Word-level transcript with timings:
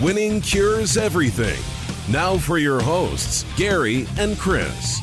Winning 0.00 0.40
cures 0.40 0.96
everything. 0.96 1.62
Now 2.10 2.38
for 2.38 2.56
your 2.56 2.80
hosts, 2.80 3.44
Gary 3.54 4.06
and 4.16 4.38
Chris. 4.38 4.98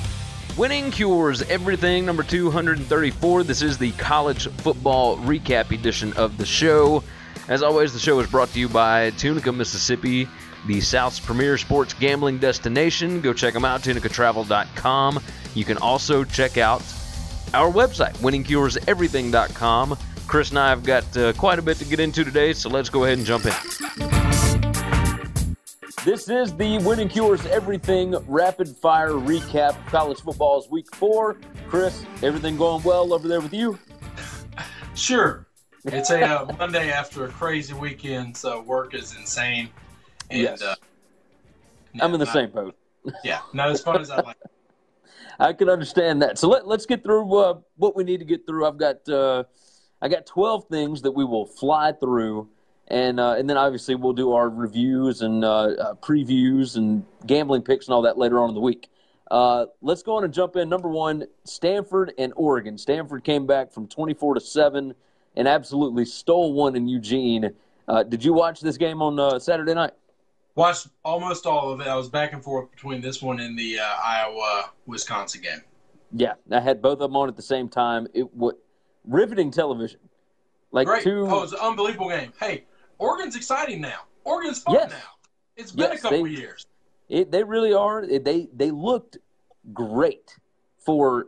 Winning 0.57 0.89
Cures 0.89 1.43
Everything, 1.43 2.03
number 2.03 2.23
234. 2.23 3.43
This 3.43 3.61
is 3.61 3.77
the 3.77 3.91
college 3.91 4.47
football 4.53 5.17
recap 5.17 5.69
edition 5.69 6.13
of 6.13 6.39
the 6.39 6.47
show. 6.47 7.03
As 7.47 7.61
always, 7.61 7.93
the 7.93 7.99
show 7.99 8.19
is 8.21 8.27
brought 8.27 8.49
to 8.53 8.59
you 8.59 8.67
by 8.67 9.11
Tunica, 9.11 9.51
Mississippi, 9.51 10.27
the 10.65 10.81
South's 10.81 11.19
premier 11.19 11.59
sports 11.59 11.93
gambling 11.93 12.39
destination. 12.39 13.21
Go 13.21 13.33
check 13.33 13.53
them 13.53 13.65
out, 13.65 13.81
tunicatravel.com. 13.81 15.19
You 15.53 15.63
can 15.63 15.77
also 15.77 16.23
check 16.23 16.57
out 16.57 16.81
our 17.53 17.71
website, 17.71 18.15
winningcureseverything.com. 18.17 19.97
Chris 20.25 20.49
and 20.49 20.57
I 20.57 20.69
have 20.69 20.83
got 20.83 21.15
uh, 21.15 21.33
quite 21.33 21.59
a 21.59 21.61
bit 21.61 21.77
to 21.77 21.85
get 21.85 21.99
into 21.99 22.23
today, 22.23 22.51
so 22.53 22.67
let's 22.67 22.89
go 22.89 23.03
ahead 23.03 23.19
and 23.19 23.27
jump 23.27 23.45
in. 23.45 24.16
This 26.07 26.29
is 26.29 26.55
the 26.55 26.77
Winning 26.77 27.09
Cures 27.09 27.45
Everything 27.47 28.15
rapid 28.27 28.69
fire 28.77 29.09
recap. 29.09 29.75
College 29.87 30.21
football's 30.21 30.69
week 30.69 30.95
four. 30.95 31.35
Chris, 31.67 32.05
everything 32.23 32.55
going 32.55 32.81
well 32.83 33.13
over 33.13 33.27
there 33.27 33.41
with 33.41 33.53
you? 33.53 33.77
Sure. 34.95 35.45
It's 35.83 36.09
a 36.09 36.21
uh, 36.23 36.55
Monday 36.57 36.91
after 36.91 37.25
a 37.25 37.27
crazy 37.27 37.73
weekend, 37.73 38.37
so 38.37 38.61
work 38.61 38.93
is 38.93 39.17
insane. 39.17 39.69
And, 40.29 40.43
yes. 40.43 40.61
Uh, 40.61 40.75
I'm 41.99 42.13
in 42.13 42.21
the 42.21 42.25
not, 42.25 42.33
same 42.33 42.51
boat. 42.51 42.77
yeah, 43.25 43.41
not 43.51 43.69
as 43.69 43.81
fun 43.81 43.99
as 43.99 44.09
I 44.09 44.21
like. 44.21 44.37
I 45.41 45.51
can 45.51 45.67
understand 45.67 46.21
that. 46.21 46.39
So 46.39 46.47
let, 46.47 46.63
us 46.65 46.85
get 46.85 47.03
through 47.03 47.35
uh, 47.35 47.59
what 47.75 47.97
we 47.97 48.05
need 48.05 48.19
to 48.19 48.25
get 48.25 48.47
through. 48.47 48.65
I've 48.65 48.77
got 48.77 49.09
uh, 49.09 49.43
I 50.01 50.07
got 50.07 50.25
12 50.25 50.69
things 50.69 51.01
that 51.01 51.11
we 51.11 51.25
will 51.25 51.45
fly 51.45 51.91
through, 51.91 52.47
and 52.87 53.19
uh, 53.19 53.35
and 53.37 53.49
then 53.49 53.57
obviously 53.57 53.95
we'll 53.95 54.13
do 54.13 54.33
our 54.33 54.49
reviews 54.49 55.21
and 55.21 55.43
uh, 55.43 55.49
uh, 55.49 55.93
previews 55.95 56.77
and 56.77 57.05
gambling 57.25 57.61
picks 57.61 57.87
and 57.87 57.93
all 57.93 58.01
that 58.01 58.17
later 58.17 58.39
on 58.39 58.49
in 58.49 58.55
the 58.55 58.61
week. 58.61 58.89
Uh, 59.29 59.65
let's 59.81 60.03
go 60.03 60.15
on 60.15 60.23
and 60.23 60.33
jump 60.33 60.55
in. 60.55 60.69
Number 60.69 60.87
one, 60.87 61.25
Stanford 61.43 62.13
and 62.17 62.31
Oregon. 62.35 62.77
Stanford 62.77 63.25
came 63.25 63.45
back 63.45 63.73
from 63.73 63.87
24 63.87 64.35
to 64.35 64.39
seven 64.39 64.93
and 65.35 65.47
absolutely 65.47 66.05
stole 66.05 66.53
one 66.53 66.75
in 66.75 66.87
Eugene. 66.87 67.51
did 68.07 68.23
you 68.23 68.33
watch 68.33 68.61
this 68.61 68.77
game 68.77 69.01
on 69.01 69.39
Saturday 69.41 69.73
night? 69.73 69.91
Watched 70.57 70.87
almost 71.05 71.45
all 71.45 71.71
of 71.71 71.81
it. 71.81 71.87
I 71.87 71.95
was 71.95 72.09
back 72.09 72.33
and 72.33 72.43
forth 72.43 72.71
between 72.71 72.99
this 72.99 73.21
one 73.21 73.39
and 73.39 73.57
the 73.59 73.77
uh, 73.77 73.95
Iowa 74.03 74.71
Wisconsin 74.87 75.41
game. 75.41 75.61
Yeah, 76.11 76.33
I 76.51 76.59
had 76.59 76.81
both 76.81 76.93
of 76.93 76.99
them 76.99 77.15
on 77.15 77.29
at 77.29 77.35
the 77.35 77.43
same 77.43 77.69
time. 77.69 78.07
It 78.15 78.33
was 78.33 78.55
riveting 79.05 79.51
television. 79.51 79.99
Like 80.71 80.87
Great. 80.87 81.03
two. 81.03 81.27
Oh, 81.29 81.43
it's 81.43 81.53
an 81.53 81.59
unbelievable 81.61 82.09
game. 82.09 82.33
Hey, 82.39 82.65
Oregon's 82.99 83.35
exciting 83.35 83.81
now. 83.81 84.01
Oregon's 84.23 84.61
fun 84.61 84.75
yes. 84.75 84.91
now. 84.91 84.97
It's 85.55 85.71
been 85.71 85.91
yes, 85.91 85.99
a 85.99 86.01
couple 86.01 86.23
they, 86.23 86.29
years. 86.29 86.65
It, 87.09 87.31
they 87.31 87.43
really 87.43 87.73
are. 87.73 88.05
They 88.05 88.47
they 88.53 88.71
looked 88.71 89.17
great 89.73 90.37
for 90.79 91.27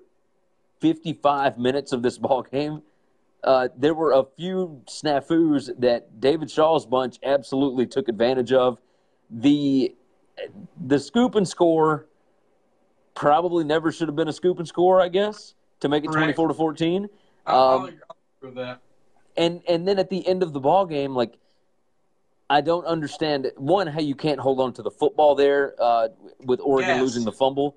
55 0.79 1.57
minutes 1.57 1.91
of 1.91 2.01
this 2.01 2.17
ball 2.19 2.43
game. 2.43 2.81
Uh, 3.43 3.69
there 3.77 3.93
were 3.93 4.11
a 4.11 4.25
few 4.35 4.81
snafus 4.85 5.69
that 5.79 6.19
David 6.19 6.51
Shaw's 6.51 6.85
bunch 6.85 7.17
absolutely 7.23 7.87
took 7.87 8.09
advantage 8.09 8.51
of 8.51 8.79
the 9.29 9.95
the 10.85 10.99
scoop 10.99 11.35
and 11.35 11.47
score 11.47 12.07
probably 13.15 13.63
never 13.63 13.91
should 13.91 14.07
have 14.07 14.15
been 14.15 14.27
a 14.27 14.33
scoop 14.33 14.59
and 14.59 14.67
score, 14.67 15.01
I 15.01 15.09
guess, 15.09 15.53
to 15.79 15.89
make 15.89 16.03
it 16.03 16.11
twenty 16.11 16.33
four 16.33 16.47
to 16.47 16.53
fourteen. 16.53 17.09
Um, 17.45 17.99
with 18.41 18.55
that. 18.55 18.81
And 19.37 19.61
and 19.67 19.87
then 19.87 19.99
at 19.99 20.09
the 20.09 20.25
end 20.27 20.43
of 20.43 20.53
the 20.53 20.59
ball 20.59 20.85
game, 20.85 21.15
like 21.15 21.37
I 22.49 22.61
don't 22.61 22.85
understand 22.85 23.51
one 23.57 23.87
how 23.87 23.99
you 23.99 24.15
can't 24.15 24.39
hold 24.39 24.59
on 24.59 24.73
to 24.73 24.81
the 24.81 24.91
football 24.91 25.35
there 25.35 25.75
uh, 25.79 26.09
with 26.39 26.59
Oregon 26.61 26.91
Gassed. 26.91 27.01
losing 27.01 27.25
the 27.25 27.31
fumble. 27.31 27.75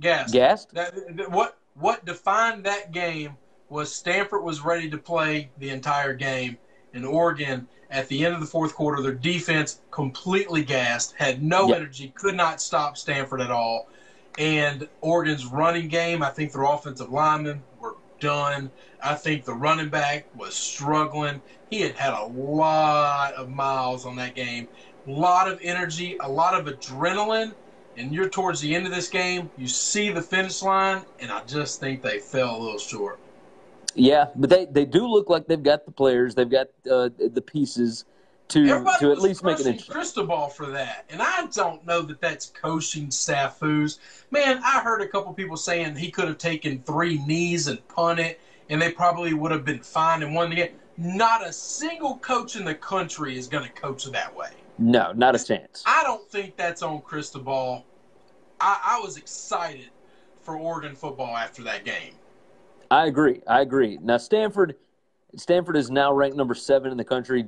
Gas. 0.00 0.30
Gassed. 0.30 0.72
That, 0.74 1.30
what 1.30 1.58
what 1.74 2.04
defined 2.04 2.64
that 2.64 2.92
game 2.92 3.36
was 3.68 3.92
Stanford 3.92 4.44
was 4.44 4.64
ready 4.64 4.88
to 4.90 4.98
play 4.98 5.50
the 5.58 5.70
entire 5.70 6.14
game, 6.14 6.58
and 6.92 7.04
Oregon 7.04 7.66
at 7.90 8.08
the 8.08 8.24
end 8.24 8.34
of 8.34 8.40
the 8.40 8.46
fourth 8.46 8.74
quarter, 8.74 9.00
their 9.02 9.14
defense 9.14 9.80
completely 9.90 10.64
gassed, 10.64 11.14
had 11.16 11.42
no 11.42 11.68
yep. 11.68 11.76
energy, 11.76 12.12
could 12.16 12.34
not 12.34 12.60
stop 12.60 12.96
Stanford 12.96 13.40
at 13.40 13.50
all. 13.50 13.88
And 14.36 14.88
Oregon's 15.00 15.46
running 15.46 15.86
game, 15.86 16.22
I 16.22 16.30
think 16.30 16.52
their 16.52 16.64
offensive 16.64 17.10
linemen 17.10 17.62
were 17.78 17.94
done. 18.18 18.70
I 19.00 19.14
think 19.14 19.44
the 19.44 19.54
running 19.54 19.90
back 19.90 20.26
was 20.36 20.54
struggling. 20.54 21.40
He 21.74 21.80
had 21.80 21.96
had 21.96 22.14
a 22.14 22.26
lot 22.26 23.34
of 23.34 23.50
miles 23.50 24.06
on 24.06 24.14
that 24.14 24.36
game, 24.36 24.68
a 25.08 25.10
lot 25.10 25.50
of 25.50 25.58
energy, 25.60 26.16
a 26.20 26.30
lot 26.30 26.54
of 26.54 26.72
adrenaline. 26.72 27.52
And 27.96 28.14
you're 28.14 28.28
towards 28.28 28.60
the 28.60 28.72
end 28.76 28.86
of 28.86 28.94
this 28.94 29.08
game, 29.08 29.50
you 29.58 29.66
see 29.66 30.10
the 30.10 30.22
finish 30.22 30.62
line, 30.62 31.02
and 31.18 31.32
I 31.32 31.42
just 31.42 31.80
think 31.80 32.00
they 32.00 32.20
fell 32.20 32.56
a 32.56 32.58
little 32.62 32.78
short. 32.78 33.18
Yeah, 33.96 34.26
but 34.36 34.50
they, 34.50 34.66
they 34.66 34.84
do 34.84 35.04
look 35.08 35.28
like 35.28 35.48
they've 35.48 35.60
got 35.60 35.84
the 35.84 35.90
players, 35.90 36.36
they've 36.36 36.48
got 36.48 36.68
uh, 36.88 37.08
the 37.18 37.42
pieces 37.44 38.04
to 38.48 38.64
Everybody 38.66 38.98
to 39.00 39.10
at 39.10 39.18
least 39.18 39.42
make 39.42 39.58
an 39.58 39.66
interesting. 39.66 39.94
Cristobal 39.94 40.50
for 40.50 40.66
that, 40.66 41.06
and 41.10 41.20
I 41.20 41.48
don't 41.52 41.84
know 41.84 42.02
that 42.02 42.20
that's 42.20 42.46
coaching 42.46 43.08
snafus. 43.08 43.98
Man, 44.30 44.60
I 44.64 44.80
heard 44.80 45.02
a 45.02 45.08
couple 45.08 45.32
people 45.32 45.56
saying 45.56 45.96
he 45.96 46.12
could 46.12 46.28
have 46.28 46.38
taken 46.38 46.84
three 46.86 47.18
knees 47.26 47.66
and 47.66 47.86
punt 47.88 48.20
it, 48.20 48.38
and 48.68 48.80
they 48.80 48.92
probably 48.92 49.34
would 49.34 49.50
have 49.50 49.64
been 49.64 49.80
fine 49.80 50.22
and 50.22 50.36
won 50.36 50.50
the 50.50 50.56
game. 50.56 50.68
Not 50.96 51.46
a 51.46 51.52
single 51.52 52.18
coach 52.18 52.56
in 52.56 52.64
the 52.64 52.74
country 52.74 53.36
is 53.36 53.48
going 53.48 53.64
to 53.64 53.72
coach 53.72 54.04
that 54.04 54.34
way. 54.34 54.50
No, 54.78 55.12
not 55.12 55.34
a 55.34 55.44
chance. 55.44 55.82
I 55.86 56.02
don't 56.02 56.28
think 56.30 56.56
that's 56.56 56.82
on 56.82 57.00
Cristobal. 57.00 57.84
I, 58.60 58.80
I 58.84 59.00
was 59.00 59.16
excited 59.16 59.90
for 60.40 60.56
Oregon 60.56 60.94
football 60.94 61.36
after 61.36 61.62
that 61.64 61.84
game. 61.84 62.14
I 62.90 63.06
agree. 63.06 63.40
I 63.46 63.62
agree. 63.62 63.98
Now 64.00 64.18
Stanford, 64.18 64.76
Stanford 65.36 65.76
is 65.76 65.90
now 65.90 66.12
ranked 66.12 66.36
number 66.36 66.54
seven 66.54 66.92
in 66.92 66.96
the 66.96 67.04
country. 67.04 67.46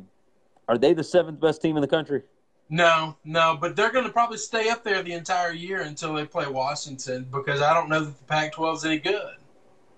Are 0.69 0.79
they 0.79 0.93
the 0.93 1.05
seventh 1.05 1.41
best 1.41 1.63
team 1.63 1.77
in 1.77 1.83
the 1.83 1.89
country? 1.89 2.23
No, 2.69 3.17
no, 3.25 3.57
but 3.61 3.77
they're 3.77 3.93
going 3.93 4.07
to 4.07 4.13
probably 4.13 4.39
stay 4.39 4.71
up 4.71 4.83
there 4.83 5.03
the 5.03 5.13
entire 5.13 5.53
year 5.53 5.83
until 5.83 6.15
they 6.15 6.25
play 6.25 6.49
Washington 6.49 7.29
because 7.31 7.63
I 7.63 7.73
don't 7.73 7.89
know 7.89 8.01
that 8.01 8.19
the 8.19 8.25
Pac-12 8.25 8.77
is 8.77 8.85
any 8.85 8.99
good. 8.99 9.37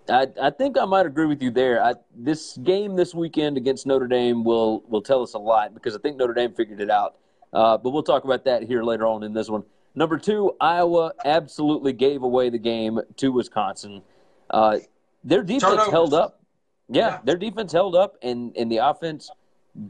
I, 0.09 0.27
I 0.41 0.51
think 0.51 0.79
I 0.79 0.85
might 0.85 1.07
agree 1.07 1.27
with 1.27 1.43
you 1.43 1.51
there. 1.51 1.83
I, 1.83 1.95
this 2.17 2.57
game 2.59 2.97
this 2.97 3.15
weekend 3.15 3.57
against 3.57 3.87
Notre 3.87 4.07
Dame 4.07 4.45
will 4.45 4.83
will 4.89 5.03
tell 5.03 5.23
us 5.23 5.35
a 5.35 5.39
lot 5.39 5.75
because 5.75 5.95
I 5.95 5.99
think 5.99 6.17
Notre 6.17 6.35
Dame 6.35 6.53
figured 6.53 6.81
it 6.81 6.91
out. 6.91 7.17
Uh, 7.53 7.79
but 7.79 7.91
we'll 7.91 8.03
talk 8.03 8.25
about 8.25 8.45
that 8.45 8.63
here 8.63 8.83
later 8.83 9.07
on 9.07 9.23
in 9.23 9.33
this 9.33 9.49
one. 9.49 9.65
Number 9.95 10.19
two, 10.19 10.55
Iowa 10.61 11.13
absolutely 11.25 11.93
gave 11.93 12.23
away 12.23 12.51
the 12.51 12.59
game 12.59 13.01
to 13.17 13.33
Wisconsin. 13.33 14.03
Uh, 14.51 14.79
their 15.25 15.43
defense 15.43 15.65
Turnovers. 15.65 15.91
held 15.91 16.15
up. 16.15 16.41
Yeah, 16.89 17.09
yeah, 17.09 17.19
their 17.25 17.37
defense 17.37 17.73
held 17.73 17.95
up, 17.95 18.17
and, 18.23 18.57
and 18.57 18.71
the 18.71 18.79
offense 18.79 19.31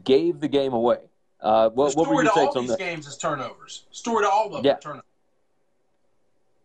gave 0.03 0.39
the 0.39 0.47
game 0.47 0.73
away. 0.73 0.97
Uh, 1.39 1.69
what, 1.69 1.95
what 1.95 2.09
were 2.09 2.23
your 2.23 2.33
takes 2.33 2.55
on 2.55 2.65
that? 2.67 2.77
games 2.77 3.07
is 3.07 3.17
turnovers. 3.17 3.85
Story 3.91 4.25
to 4.25 4.29
all 4.29 4.47
of 4.47 4.51
them, 4.53 4.65
yeah. 4.65 4.75
turnovers. 4.75 5.05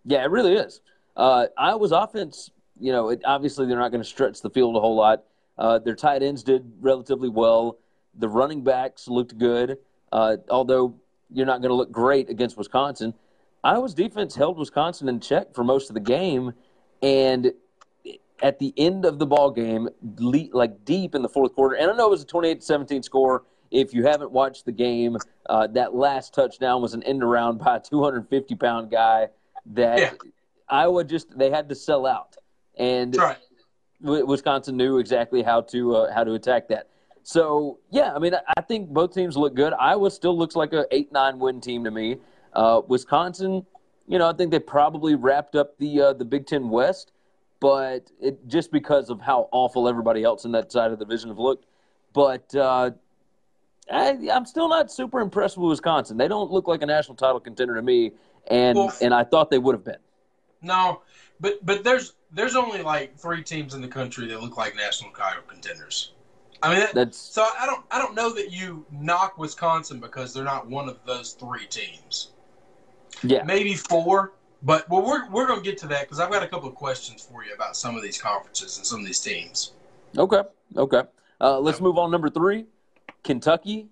Yeah, 0.04 0.24
it 0.24 0.30
really 0.30 0.54
is. 0.54 0.80
Uh, 1.16 1.46
Iowa's 1.56 1.92
offense, 1.92 2.50
you 2.78 2.92
know, 2.92 3.10
it, 3.10 3.22
obviously 3.24 3.66
they're 3.66 3.78
not 3.78 3.90
going 3.90 4.02
to 4.02 4.08
stretch 4.08 4.40
the 4.40 4.50
field 4.50 4.76
a 4.76 4.80
whole 4.80 4.96
lot. 4.96 5.24
Uh, 5.56 5.78
their 5.78 5.94
tight 5.94 6.22
ends 6.22 6.42
did 6.42 6.70
relatively 6.80 7.28
well. 7.28 7.78
The 8.16 8.28
running 8.28 8.62
backs 8.62 9.08
looked 9.08 9.38
good, 9.38 9.78
uh, 10.12 10.36
although 10.48 10.94
you're 11.32 11.46
not 11.46 11.60
going 11.60 11.70
to 11.70 11.76
look 11.76 11.92
great 11.92 12.28
against 12.30 12.56
Wisconsin. 12.56 13.14
Iowa's 13.62 13.94
defense 13.94 14.34
held 14.34 14.58
Wisconsin 14.58 15.08
in 15.08 15.20
check 15.20 15.54
for 15.54 15.64
most 15.64 15.88
of 15.88 15.94
the 15.94 16.00
game, 16.00 16.52
and 17.02 17.52
at 18.42 18.58
the 18.58 18.74
end 18.76 19.04
of 19.04 19.18
the 19.18 19.26
ball 19.26 19.50
game, 19.50 19.88
like 20.52 20.84
deep 20.84 21.14
in 21.14 21.22
the 21.22 21.28
fourth 21.28 21.54
quarter, 21.54 21.76
and 21.76 21.90
I 21.90 21.96
know 21.96 22.08
it 22.08 22.10
was 22.10 22.22
a 22.22 22.26
28-17 22.26 23.04
score. 23.04 23.44
If 23.70 23.94
you 23.94 24.04
haven't 24.04 24.30
watched 24.30 24.66
the 24.66 24.72
game, 24.72 25.16
uh, 25.48 25.66
that 25.68 25.94
last 25.94 26.34
touchdown 26.34 26.82
was 26.82 26.94
an 26.94 27.02
end 27.04 27.22
around 27.22 27.58
by 27.58 27.76
a 27.76 27.80
250 27.80 28.54
pound 28.56 28.90
guy 28.90 29.28
that 29.66 29.98
yeah. 29.98 30.12
Iowa 30.68 31.04
just 31.04 31.36
they 31.36 31.50
had 31.50 31.68
to 31.70 31.74
sell 31.74 32.06
out, 32.06 32.36
and 32.76 33.16
right. 33.16 33.38
Wisconsin 34.00 34.76
knew 34.76 34.98
exactly 34.98 35.42
how 35.42 35.62
to 35.62 35.96
uh, 35.96 36.14
how 36.14 36.24
to 36.24 36.34
attack 36.34 36.68
that. 36.68 36.88
So 37.22 37.78
yeah, 37.90 38.14
I 38.14 38.18
mean, 38.18 38.34
I 38.56 38.60
think 38.62 38.90
both 38.90 39.14
teams 39.14 39.36
look 39.36 39.54
good. 39.54 39.72
Iowa 39.72 40.10
still 40.10 40.36
looks 40.36 40.56
like 40.56 40.72
a 40.72 40.86
eight 40.90 41.12
nine 41.12 41.38
win 41.38 41.60
team 41.60 41.84
to 41.84 41.90
me. 41.90 42.18
Uh, 42.52 42.82
Wisconsin, 42.86 43.64
you 44.06 44.18
know, 44.18 44.28
I 44.28 44.32
think 44.32 44.50
they 44.50 44.58
probably 44.58 45.14
wrapped 45.14 45.56
up 45.56 45.78
the 45.78 46.00
uh, 46.00 46.12
the 46.12 46.24
Big 46.24 46.46
Ten 46.46 46.68
West 46.68 47.12
but 47.64 48.10
it 48.20 48.46
just 48.46 48.70
because 48.70 49.08
of 49.08 49.22
how 49.22 49.48
awful 49.50 49.88
everybody 49.88 50.22
else 50.22 50.44
in 50.44 50.52
that 50.52 50.70
side 50.70 50.92
of 50.92 50.98
the 50.98 51.04
division 51.06 51.30
have 51.30 51.38
looked. 51.38 51.64
But 52.12 52.54
uh, 52.54 52.90
I, 53.90 54.18
am 54.30 54.44
still 54.44 54.68
not 54.68 54.92
super 54.92 55.20
impressed 55.20 55.56
with 55.56 55.70
Wisconsin. 55.70 56.18
They 56.18 56.28
don't 56.28 56.50
look 56.50 56.68
like 56.68 56.82
a 56.82 56.86
national 56.86 57.16
title 57.16 57.40
contender 57.40 57.74
to 57.74 57.80
me, 57.80 58.12
and 58.48 58.76
well, 58.76 58.94
and 59.00 59.14
I 59.14 59.24
thought 59.24 59.50
they 59.50 59.56
would 59.56 59.74
have 59.74 59.82
been. 59.82 59.96
No, 60.60 61.00
but 61.40 61.64
but 61.64 61.84
there's 61.84 62.12
there's 62.34 62.56
only 62.56 62.82
like 62.82 63.16
three 63.16 63.42
teams 63.42 63.74
in 63.74 63.80
the 63.80 63.88
country 63.88 64.26
that 64.28 64.42
look 64.42 64.56
like 64.56 64.76
national 64.76 65.12
title 65.12 65.42
contenders. 65.46 66.12
I 66.62 66.70
mean, 66.70 66.80
that, 66.80 66.94
That's 66.94 67.18
so 67.18 67.46
I 67.58 67.66
don't 67.66 67.84
I 67.90 67.98
don't 67.98 68.14
know 68.14 68.32
that 68.34 68.50
you 68.50 68.84
knock 68.90 69.38
Wisconsin 69.38 70.00
because 70.00 70.32
they're 70.32 70.44
not 70.44 70.66
one 70.66 70.88
of 70.88 70.98
those 71.06 71.32
three 71.32 71.66
teams. 71.66 72.30
yeah. 73.22 73.42
Maybe 73.44 73.74
four, 73.74 74.32
but 74.62 74.88
well, 74.88 75.04
we're 75.04 75.28
we're 75.30 75.46
gonna 75.46 75.62
get 75.62 75.78
to 75.78 75.86
that 75.88 76.02
because 76.02 76.20
I've 76.20 76.30
got 76.30 76.42
a 76.42 76.48
couple 76.48 76.68
of 76.68 76.74
questions 76.74 77.22
for 77.22 77.44
you 77.44 77.52
about 77.54 77.76
some 77.76 77.96
of 77.96 78.02
these 78.02 78.20
conferences 78.20 78.78
and 78.78 78.86
some 78.86 79.00
of 79.00 79.06
these 79.06 79.20
teams. 79.20 79.72
Okay. 80.16 80.42
Okay. 80.76 81.02
Uh, 81.40 81.58
let's 81.58 81.80
move 81.80 81.98
on. 81.98 82.10
Number 82.10 82.30
three, 82.30 82.64
Kentucky, 83.24 83.88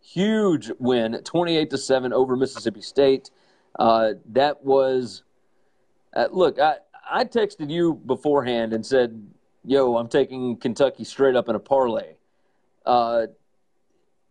huge 0.00 0.72
win, 0.78 1.20
twenty-eight 1.22 1.70
to 1.70 1.78
seven 1.78 2.12
over 2.12 2.34
Mississippi 2.34 2.80
State. 2.80 3.30
Uh, 3.78 4.14
that 4.30 4.64
was, 4.64 5.22
uh, 6.16 6.26
look, 6.30 6.58
I 6.58 6.76
I 7.10 7.24
texted 7.24 7.70
you 7.70 7.94
beforehand 7.94 8.72
and 8.72 8.84
said, 8.84 9.26
"Yo, 9.64 9.96
I'm 9.96 10.08
taking 10.08 10.56
Kentucky 10.56 11.04
straight 11.04 11.36
up 11.36 11.48
in 11.48 11.54
a 11.54 11.60
parlay." 11.60 12.14
Uh, 12.84 13.26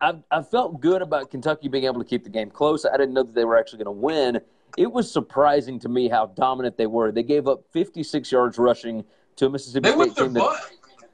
I 0.00 0.14
I 0.30 0.42
felt 0.42 0.80
good 0.80 1.02
about 1.02 1.30
Kentucky 1.30 1.68
being 1.68 1.84
able 1.84 2.02
to 2.02 2.08
keep 2.08 2.24
the 2.24 2.30
game 2.30 2.50
close. 2.50 2.84
I 2.84 2.96
didn't 2.96 3.14
know 3.14 3.22
that 3.22 3.34
they 3.34 3.44
were 3.44 3.56
actually 3.58 3.84
going 3.84 3.96
to 3.96 4.00
win. 4.00 4.40
It 4.76 4.92
was 4.92 5.10
surprising 5.10 5.78
to 5.80 5.88
me 5.88 6.08
how 6.08 6.26
dominant 6.26 6.76
they 6.76 6.86
were. 6.86 7.10
They 7.10 7.22
gave 7.22 7.48
up 7.48 7.64
56 7.72 8.30
yards 8.30 8.58
rushing 8.58 9.04
to 9.36 9.46
a 9.46 9.50
Mississippi 9.50 9.90
They 9.90 9.94
State 10.10 10.16
team 10.16 10.32
that 10.34 10.40
butt. 10.40 10.70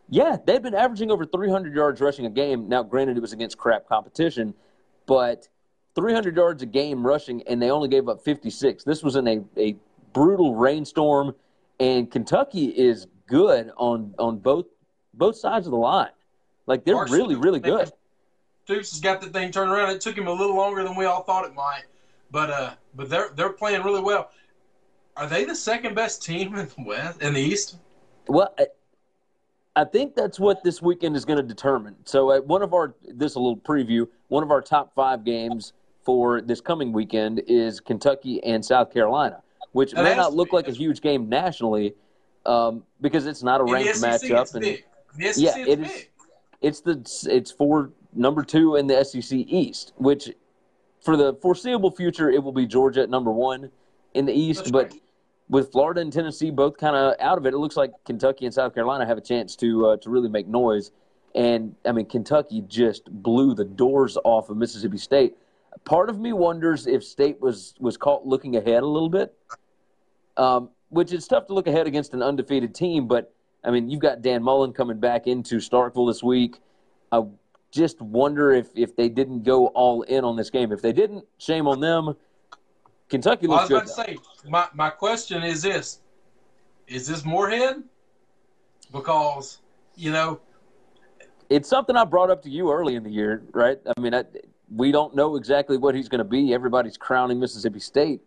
yeah, 0.08 0.36
they've 0.44 0.62
been 0.62 0.74
averaging 0.74 1.12
over 1.12 1.24
300 1.24 1.72
yards 1.74 2.00
rushing 2.00 2.26
a 2.26 2.30
game. 2.30 2.68
Now, 2.68 2.82
granted, 2.82 3.16
it 3.16 3.20
was 3.20 3.32
against 3.32 3.58
crap 3.58 3.88
competition, 3.88 4.54
but 5.06 5.48
300 5.94 6.34
yards 6.34 6.62
a 6.62 6.66
game 6.66 7.06
rushing, 7.06 7.42
and 7.46 7.62
they 7.62 7.70
only 7.70 7.88
gave 7.88 8.08
up 8.08 8.24
56. 8.24 8.82
This 8.82 9.02
was 9.04 9.14
in 9.14 9.28
a, 9.28 9.40
a 9.56 9.76
brutal 10.12 10.56
rainstorm, 10.56 11.34
and 11.82 12.08
Kentucky 12.08 12.66
is 12.66 13.08
good 13.26 13.72
on 13.76 14.14
on 14.18 14.38
both 14.38 14.66
both 15.14 15.36
sides 15.36 15.66
of 15.66 15.72
the 15.72 15.76
line. 15.76 16.10
Like 16.66 16.84
they're 16.84 16.94
Mark 16.94 17.10
really, 17.10 17.34
really 17.34 17.58
good. 17.58 17.90
Stoops 18.64 18.92
has 18.92 19.00
got 19.00 19.20
the 19.20 19.26
thing 19.26 19.50
turned 19.50 19.72
around. 19.72 19.90
It 19.90 20.00
took 20.00 20.16
him 20.16 20.28
a 20.28 20.32
little 20.32 20.54
longer 20.54 20.84
than 20.84 20.94
we 20.94 21.06
all 21.06 21.24
thought 21.24 21.44
it 21.44 21.54
might, 21.54 21.82
but 22.30 22.50
uh, 22.50 22.70
but 22.94 23.10
they're 23.10 23.30
they're 23.34 23.52
playing 23.52 23.82
really 23.82 24.00
well. 24.00 24.30
Are 25.16 25.26
they 25.26 25.44
the 25.44 25.56
second 25.56 25.94
best 25.94 26.22
team 26.22 26.54
in 26.54 26.66
the 26.66 26.84
West 26.86 27.20
in 27.20 27.34
the 27.34 27.40
East? 27.40 27.76
Well, 28.28 28.54
I, 28.58 28.66
I 29.74 29.84
think 29.84 30.14
that's 30.14 30.38
what 30.38 30.62
this 30.62 30.80
weekend 30.80 31.16
is 31.16 31.24
going 31.24 31.38
to 31.38 31.42
determine. 31.42 31.96
So, 32.04 32.30
at 32.30 32.46
one 32.46 32.62
of 32.62 32.72
our 32.74 32.94
this 33.02 33.32
is 33.32 33.36
a 33.36 33.40
little 33.40 33.56
preview. 33.56 34.06
One 34.28 34.44
of 34.44 34.52
our 34.52 34.62
top 34.62 34.94
five 34.94 35.24
games 35.24 35.72
for 36.04 36.40
this 36.40 36.60
coming 36.60 36.92
weekend 36.92 37.42
is 37.48 37.80
Kentucky 37.80 38.42
and 38.44 38.64
South 38.64 38.92
Carolina, 38.92 39.42
which 39.72 39.94
may 39.94 40.14
not 40.14 40.34
look 40.34 40.52
like 40.52 40.68
a 40.68 40.72
huge 40.72 41.00
game 41.00 41.28
nationally 41.28 41.94
um, 42.46 42.82
because 43.00 43.26
it's 43.26 43.42
not 43.42 43.60
a 43.60 43.64
ranked 43.64 44.00
matchup, 44.00 44.54
and 44.54 44.64
yeah, 45.36 45.56
is 45.58 45.68
it 45.68 45.82
big. 45.82 46.10
It's 46.60 46.80
the 46.80 47.28
it's 47.30 47.50
for 47.50 47.90
number 48.14 48.42
two 48.42 48.76
in 48.76 48.86
the 48.86 49.02
SEC 49.04 49.32
East, 49.32 49.92
which 49.96 50.30
for 51.00 51.16
the 51.16 51.34
foreseeable 51.34 51.90
future 51.90 52.30
it 52.30 52.42
will 52.42 52.52
be 52.52 52.66
Georgia 52.66 53.02
at 53.02 53.10
number 53.10 53.32
one 53.32 53.70
in 54.14 54.26
the 54.26 54.32
East. 54.32 54.60
That's 54.60 54.70
but 54.70 54.92
right. 54.92 55.02
with 55.48 55.72
Florida 55.72 56.00
and 56.00 56.12
Tennessee 56.12 56.50
both 56.50 56.76
kind 56.76 56.96
of 56.96 57.14
out 57.20 57.38
of 57.38 57.46
it, 57.46 57.54
it 57.54 57.58
looks 57.58 57.76
like 57.76 57.92
Kentucky 58.04 58.44
and 58.44 58.54
South 58.54 58.74
Carolina 58.74 59.06
have 59.06 59.18
a 59.18 59.22
chance 59.22 59.56
to 59.56 59.86
uh, 59.86 59.96
to 59.98 60.10
really 60.10 60.28
make 60.28 60.46
noise. 60.46 60.92
And 61.34 61.74
I 61.84 61.92
mean, 61.92 62.06
Kentucky 62.06 62.62
just 62.68 63.10
blew 63.10 63.54
the 63.54 63.64
doors 63.64 64.18
off 64.24 64.50
of 64.50 64.56
Mississippi 64.56 64.98
State. 64.98 65.36
Part 65.84 66.10
of 66.10 66.20
me 66.20 66.32
wonders 66.32 66.86
if 66.86 67.02
State 67.02 67.40
was 67.40 67.74
was 67.80 67.96
caught 67.96 68.26
looking 68.26 68.56
ahead 68.56 68.82
a 68.82 68.86
little 68.86 69.08
bit, 69.08 69.34
um, 70.36 70.70
which 70.88 71.12
is 71.12 71.26
tough 71.26 71.46
to 71.46 71.54
look 71.54 71.66
ahead 71.66 71.86
against 71.86 72.14
an 72.14 72.22
undefeated 72.22 72.74
team. 72.74 73.06
But 73.08 73.34
I 73.64 73.70
mean, 73.70 73.88
you've 73.90 74.00
got 74.00 74.22
Dan 74.22 74.42
Mullen 74.42 74.72
coming 74.72 74.98
back 74.98 75.26
into 75.26 75.56
Starkville 75.56 76.08
this 76.08 76.22
week. 76.22 76.58
I 77.10 77.22
just 77.70 78.00
wonder 78.00 78.52
if 78.52 78.68
if 78.74 78.96
they 78.96 79.08
didn't 79.08 79.42
go 79.42 79.68
all 79.68 80.02
in 80.02 80.24
on 80.24 80.36
this 80.36 80.50
game. 80.50 80.72
If 80.72 80.82
they 80.82 80.92
didn't, 80.92 81.24
shame 81.38 81.66
on 81.66 81.80
them. 81.80 82.14
Kentucky 83.08 83.46
looks 83.46 83.68
Well, 83.70 83.80
I 83.80 83.82
was 83.82 83.94
good. 83.94 84.04
about 84.06 84.06
to 84.06 84.22
say, 84.42 84.48
my, 84.48 84.68
my 84.74 84.90
question 84.90 85.42
is 85.42 85.62
this: 85.62 86.00
Is 86.88 87.06
this 87.06 87.24
Moorhead? 87.24 87.82
Because 88.90 89.58
you 89.94 90.10
know, 90.10 90.40
it's 91.50 91.68
something 91.68 91.96
I 91.96 92.04
brought 92.04 92.30
up 92.30 92.42
to 92.42 92.50
you 92.50 92.72
early 92.72 92.94
in 92.94 93.02
the 93.02 93.10
year, 93.10 93.42
right? 93.52 93.78
I 93.96 94.00
mean, 94.00 94.14
I, 94.14 94.24
we 94.74 94.92
don't 94.92 95.14
know 95.14 95.36
exactly 95.36 95.76
what 95.76 95.94
he's 95.94 96.08
going 96.08 96.18
to 96.20 96.24
be. 96.24 96.54
Everybody's 96.54 96.96
crowning 96.96 97.38
Mississippi 97.38 97.80
State 97.80 98.20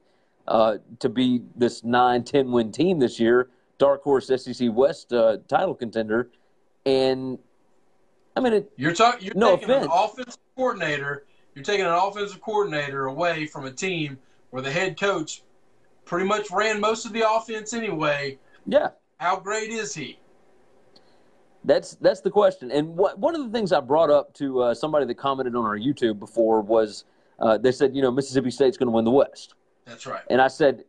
uh, 0.47 0.77
to 1.00 1.09
be 1.09 1.42
this 1.56 1.83
9 1.83 2.24
10 2.24 2.51
win 2.51 2.71
team 2.71 3.00
this 3.00 3.19
year, 3.19 3.50
dark 3.77 4.03
horse 4.03 4.27
SEC 4.27 4.69
West 4.71 5.13
uh, 5.13 5.38
title 5.47 5.75
contender. 5.75 6.30
And 6.86 7.39
I 8.36 8.42
mean, 8.42 8.53
it, 8.53 8.71
you're 8.77 8.94
talking, 8.94 9.25
you're 9.25 9.36
No 9.36 9.56
taking 9.56 9.71
an 9.71 9.83
offense. 9.83 9.94
offensive 9.95 10.42
coordinator, 10.56 11.25
you're 11.56 11.63
taking 11.63 11.86
an 11.86 11.94
offensive 11.94 12.42
coordinator 12.42 13.06
away 13.06 13.47
from 13.47 13.65
a 13.65 13.71
team 13.71 14.18
where 14.51 14.62
the 14.62 14.71
head 14.71 15.00
coach 15.00 15.42
pretty 16.06 16.27
much 16.27 16.51
ran 16.51 16.80
most 16.80 17.06
of 17.06 17.13
the 17.13 17.30
offense 17.30 17.74
anyway. 17.74 18.38
yeah, 18.68 18.89
How 19.18 19.39
great 19.39 19.69
is 19.71 19.94
he? 19.94 20.19
That's 21.63 21.95
that's 21.95 22.21
the 22.21 22.30
question. 22.30 22.69
And 22.71 22.95
what, 22.95 23.18
one 23.18 23.33
of 23.33 23.44
the 23.44 23.50
things 23.50 23.71
I 23.71 23.80
brought 23.80 24.12
up 24.12 24.33
to 24.36 24.62
uh, 24.62 24.74
somebody 24.75 25.07
that 25.07 25.15
commented 25.15 25.56
on 25.56 25.65
our 25.65 25.77
YouTube 25.77 26.19
before 26.19 26.62
was 26.62 27.06
uh, 27.39 27.57
they 27.57 27.71
said, 27.71 27.95
you 27.95 28.03
know, 28.03 28.12
Mississippi 28.12 28.51
State's 28.51 28.77
going 28.77 28.88
to 28.88 28.92
win 28.92 29.03
the 29.03 29.12
West. 29.12 29.56
That's 29.85 30.05
right. 30.05 30.23
And 30.29 30.41
I 30.41 30.47
said, 30.47 30.85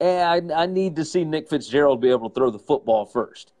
eh, 0.00 0.22
I, 0.22 0.40
I 0.54 0.66
need 0.66 0.96
to 0.96 1.04
see 1.04 1.24
Nick 1.24 1.48
Fitzgerald 1.48 2.00
be 2.00 2.10
able 2.10 2.28
to 2.28 2.34
throw 2.34 2.50
the 2.50 2.58
football 2.58 3.06
first. 3.06 3.52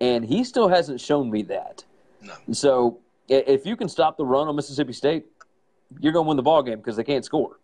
And 0.00 0.24
he 0.24 0.44
still 0.44 0.68
hasn't 0.68 1.00
shown 1.00 1.30
me 1.30 1.42
that. 1.42 1.84
No. 2.22 2.34
So 2.52 2.98
if 3.28 3.66
you 3.66 3.76
can 3.76 3.88
stop 3.88 4.16
the 4.16 4.24
run 4.24 4.48
on 4.48 4.56
Mississippi 4.56 4.92
State, 4.92 5.26
you're 6.00 6.12
going 6.12 6.24
to 6.24 6.28
win 6.28 6.36
the 6.36 6.42
ball 6.42 6.62
game 6.62 6.78
because 6.78 6.96
they 6.96 7.04
can't 7.04 7.24
score. 7.24 7.58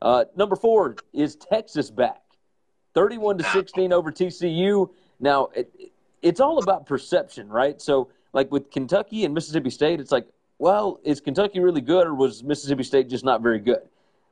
Uh, 0.00 0.24
number 0.36 0.56
four 0.56 0.96
is 1.12 1.36
Texas 1.36 1.90
back, 1.90 2.22
31 2.94 3.38
to 3.38 3.44
16 3.44 3.92
over 3.92 4.12
TCU. 4.12 4.88
Now 5.20 5.48
it, 5.54 5.72
it's 6.22 6.40
all 6.40 6.58
about 6.58 6.86
perception, 6.86 7.48
right? 7.48 7.80
So 7.80 8.08
like 8.32 8.50
with 8.52 8.70
Kentucky 8.70 9.24
and 9.24 9.34
Mississippi 9.34 9.70
State, 9.70 10.00
it's 10.00 10.12
like, 10.12 10.26
well, 10.58 11.00
is 11.04 11.20
Kentucky 11.20 11.60
really 11.60 11.80
good 11.80 12.06
or 12.06 12.14
was 12.14 12.42
Mississippi 12.42 12.82
State 12.84 13.08
just 13.08 13.24
not 13.24 13.42
very 13.42 13.58
good? 13.58 13.82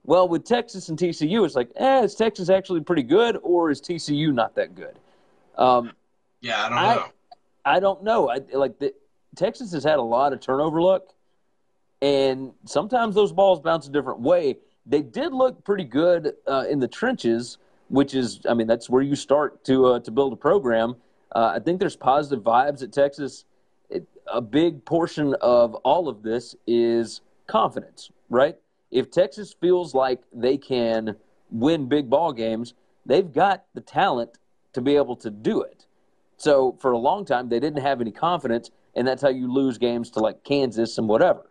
Well, 0.07 0.29
with 0.29 0.45
Texas 0.45 0.89
and 0.89 0.97
TCU, 0.99 1.45
it's 1.45 1.57
like, 1.57 1.71
eh, 1.77 2.03
is 2.05 2.15
Texas 2.15 2.49
actually 2.49 2.81
pretty 2.81 3.03
good 3.03 3.39
or 3.43 3.71
is 3.71 3.81
TCU 3.81 4.33
not 4.33 4.55
that 4.55 4.75
good? 4.75 4.99
Um, 5.59 5.93
Yeah, 6.41 6.65
I 6.65 6.69
don't 6.69 6.79
I- 6.79 6.95
know. 6.95 7.05
I 7.65 7.81
don't 7.81 8.03
know. 8.05 8.31
I 8.31 8.41
like 8.55 8.79
the, 8.79 8.95
Texas 9.35 9.73
has 9.73 9.83
had 9.83 9.99
a 9.99 10.03
lot 10.03 10.33
of 10.33 10.39
turnover 10.41 10.81
luck, 10.81 11.03
and 12.01 12.53
sometimes 12.65 13.17
those 13.17 13.33
balls 13.33 13.59
bounce 13.61 13.89
a 13.89 13.91
different 13.91 14.21
way. 14.21 14.59
They 14.87 15.03
did 15.03 15.33
look 15.33 15.65
pretty 15.65 15.83
good 15.83 16.35
uh, 16.47 16.67
in 16.71 16.79
the 16.79 16.87
trenches, 16.87 17.59
which 17.89 18.15
is, 18.15 18.41
I 18.49 18.55
mean, 18.55 18.69
that's 18.69 18.89
where 18.89 19.03
you 19.03 19.17
start 19.17 19.65
to 19.65 19.87
uh, 19.87 20.01
to 20.01 20.11
build 20.13 20.33
a 20.33 20.37
program. 20.37 20.95
Uh, 21.35 21.55
I 21.57 21.59
think 21.59 21.81
there's 21.81 21.97
positive 21.97 22.45
vibes 22.45 22.85
at 22.85 22.93
Texas. 22.93 23.45
It, 23.91 24.07
a 24.33 24.41
big 24.41 24.85
portion 24.85 25.35
of 25.41 25.75
all 25.77 26.09
of 26.09 26.23
this 26.23 26.55
is 26.69 27.21
confidence, 27.49 28.11
right? 28.31 28.57
If 28.91 29.11
Texas 29.11 29.55
feels 29.61 29.95
like 29.95 30.23
they 30.33 30.57
can 30.57 31.17
win 31.51 31.89
big 31.89 32.09
ball 32.09 32.33
games, 32.33 32.75
they've 33.05 33.31
got 33.33 33.65
the 33.75 33.81
talent 33.81 34.39
to 34.73 34.81
be 34.81 34.97
able 34.97 35.17
to 35.17 35.31
do 35.31 35.63
it. 35.63 35.87
So 36.37 36.77
for 36.81 36.93
a 36.93 36.99
long 36.99 37.25
time, 37.25 37.49
they 37.49 37.61
didn't 37.61 37.83
have 37.83 38.01
any 38.01 38.11
confidence, 38.13 38.71
and 38.95 39.07
that's 39.07 39.23
how 39.23 39.31
you 39.31 39.53
lose 39.53 39.79
games 39.79 40.11
to 40.11 40.21
like 40.21 40.45
Kansas 40.45 40.99
and 40.99 41.09
whatever. 41.09 41.51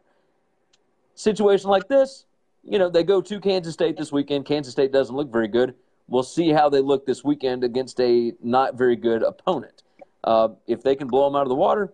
Situation 1.16 1.70
like 1.70 1.88
this, 1.88 2.26
you 2.64 2.80
know, 2.80 2.90
they 2.90 3.04
go 3.04 3.22
to 3.22 3.40
Kansas 3.40 3.74
State 3.74 3.98
this 3.98 4.12
weekend. 4.12 4.46
Kansas 4.46 4.74
State 4.74 4.92
doesn't 4.92 5.16
look 5.16 5.32
very 5.32 5.48
good. 5.48 5.76
We'll 6.08 6.24
see 6.24 6.50
how 6.50 6.70
they 6.70 6.82
look 6.82 7.06
this 7.06 7.24
weekend 7.24 7.64
against 7.64 8.00
a 8.00 8.34
not 8.44 8.76
very 8.76 8.96
good 8.96 9.24
opponent. 9.24 9.84
Uh, 10.24 10.50
if 10.68 10.84
they 10.84 10.96
can 10.96 11.08
blow 11.08 11.26
them 11.26 11.36
out 11.36 11.44
of 11.44 11.50
the 11.50 11.56
water, 11.56 11.94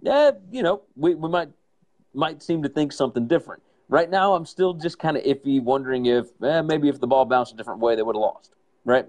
yeah, 0.00 0.32
you 0.50 0.62
know, 0.62 0.82
we, 0.96 1.14
we 1.14 1.28
might 1.28 1.48
might 2.12 2.42
seem 2.42 2.62
to 2.62 2.68
think 2.68 2.92
something 2.92 3.26
different. 3.26 3.62
Right 3.88 4.08
now, 4.08 4.34
I'm 4.34 4.46
still 4.46 4.74
just 4.74 4.98
kind 4.98 5.16
of 5.16 5.24
iffy, 5.24 5.62
wondering 5.62 6.06
if 6.06 6.26
eh, 6.42 6.62
maybe 6.62 6.88
if 6.88 7.00
the 7.00 7.06
ball 7.06 7.24
bounced 7.24 7.52
a 7.52 7.56
different 7.56 7.80
way, 7.80 7.96
they 7.96 8.02
would 8.02 8.16
have 8.16 8.20
lost. 8.20 8.52
Right? 8.84 9.06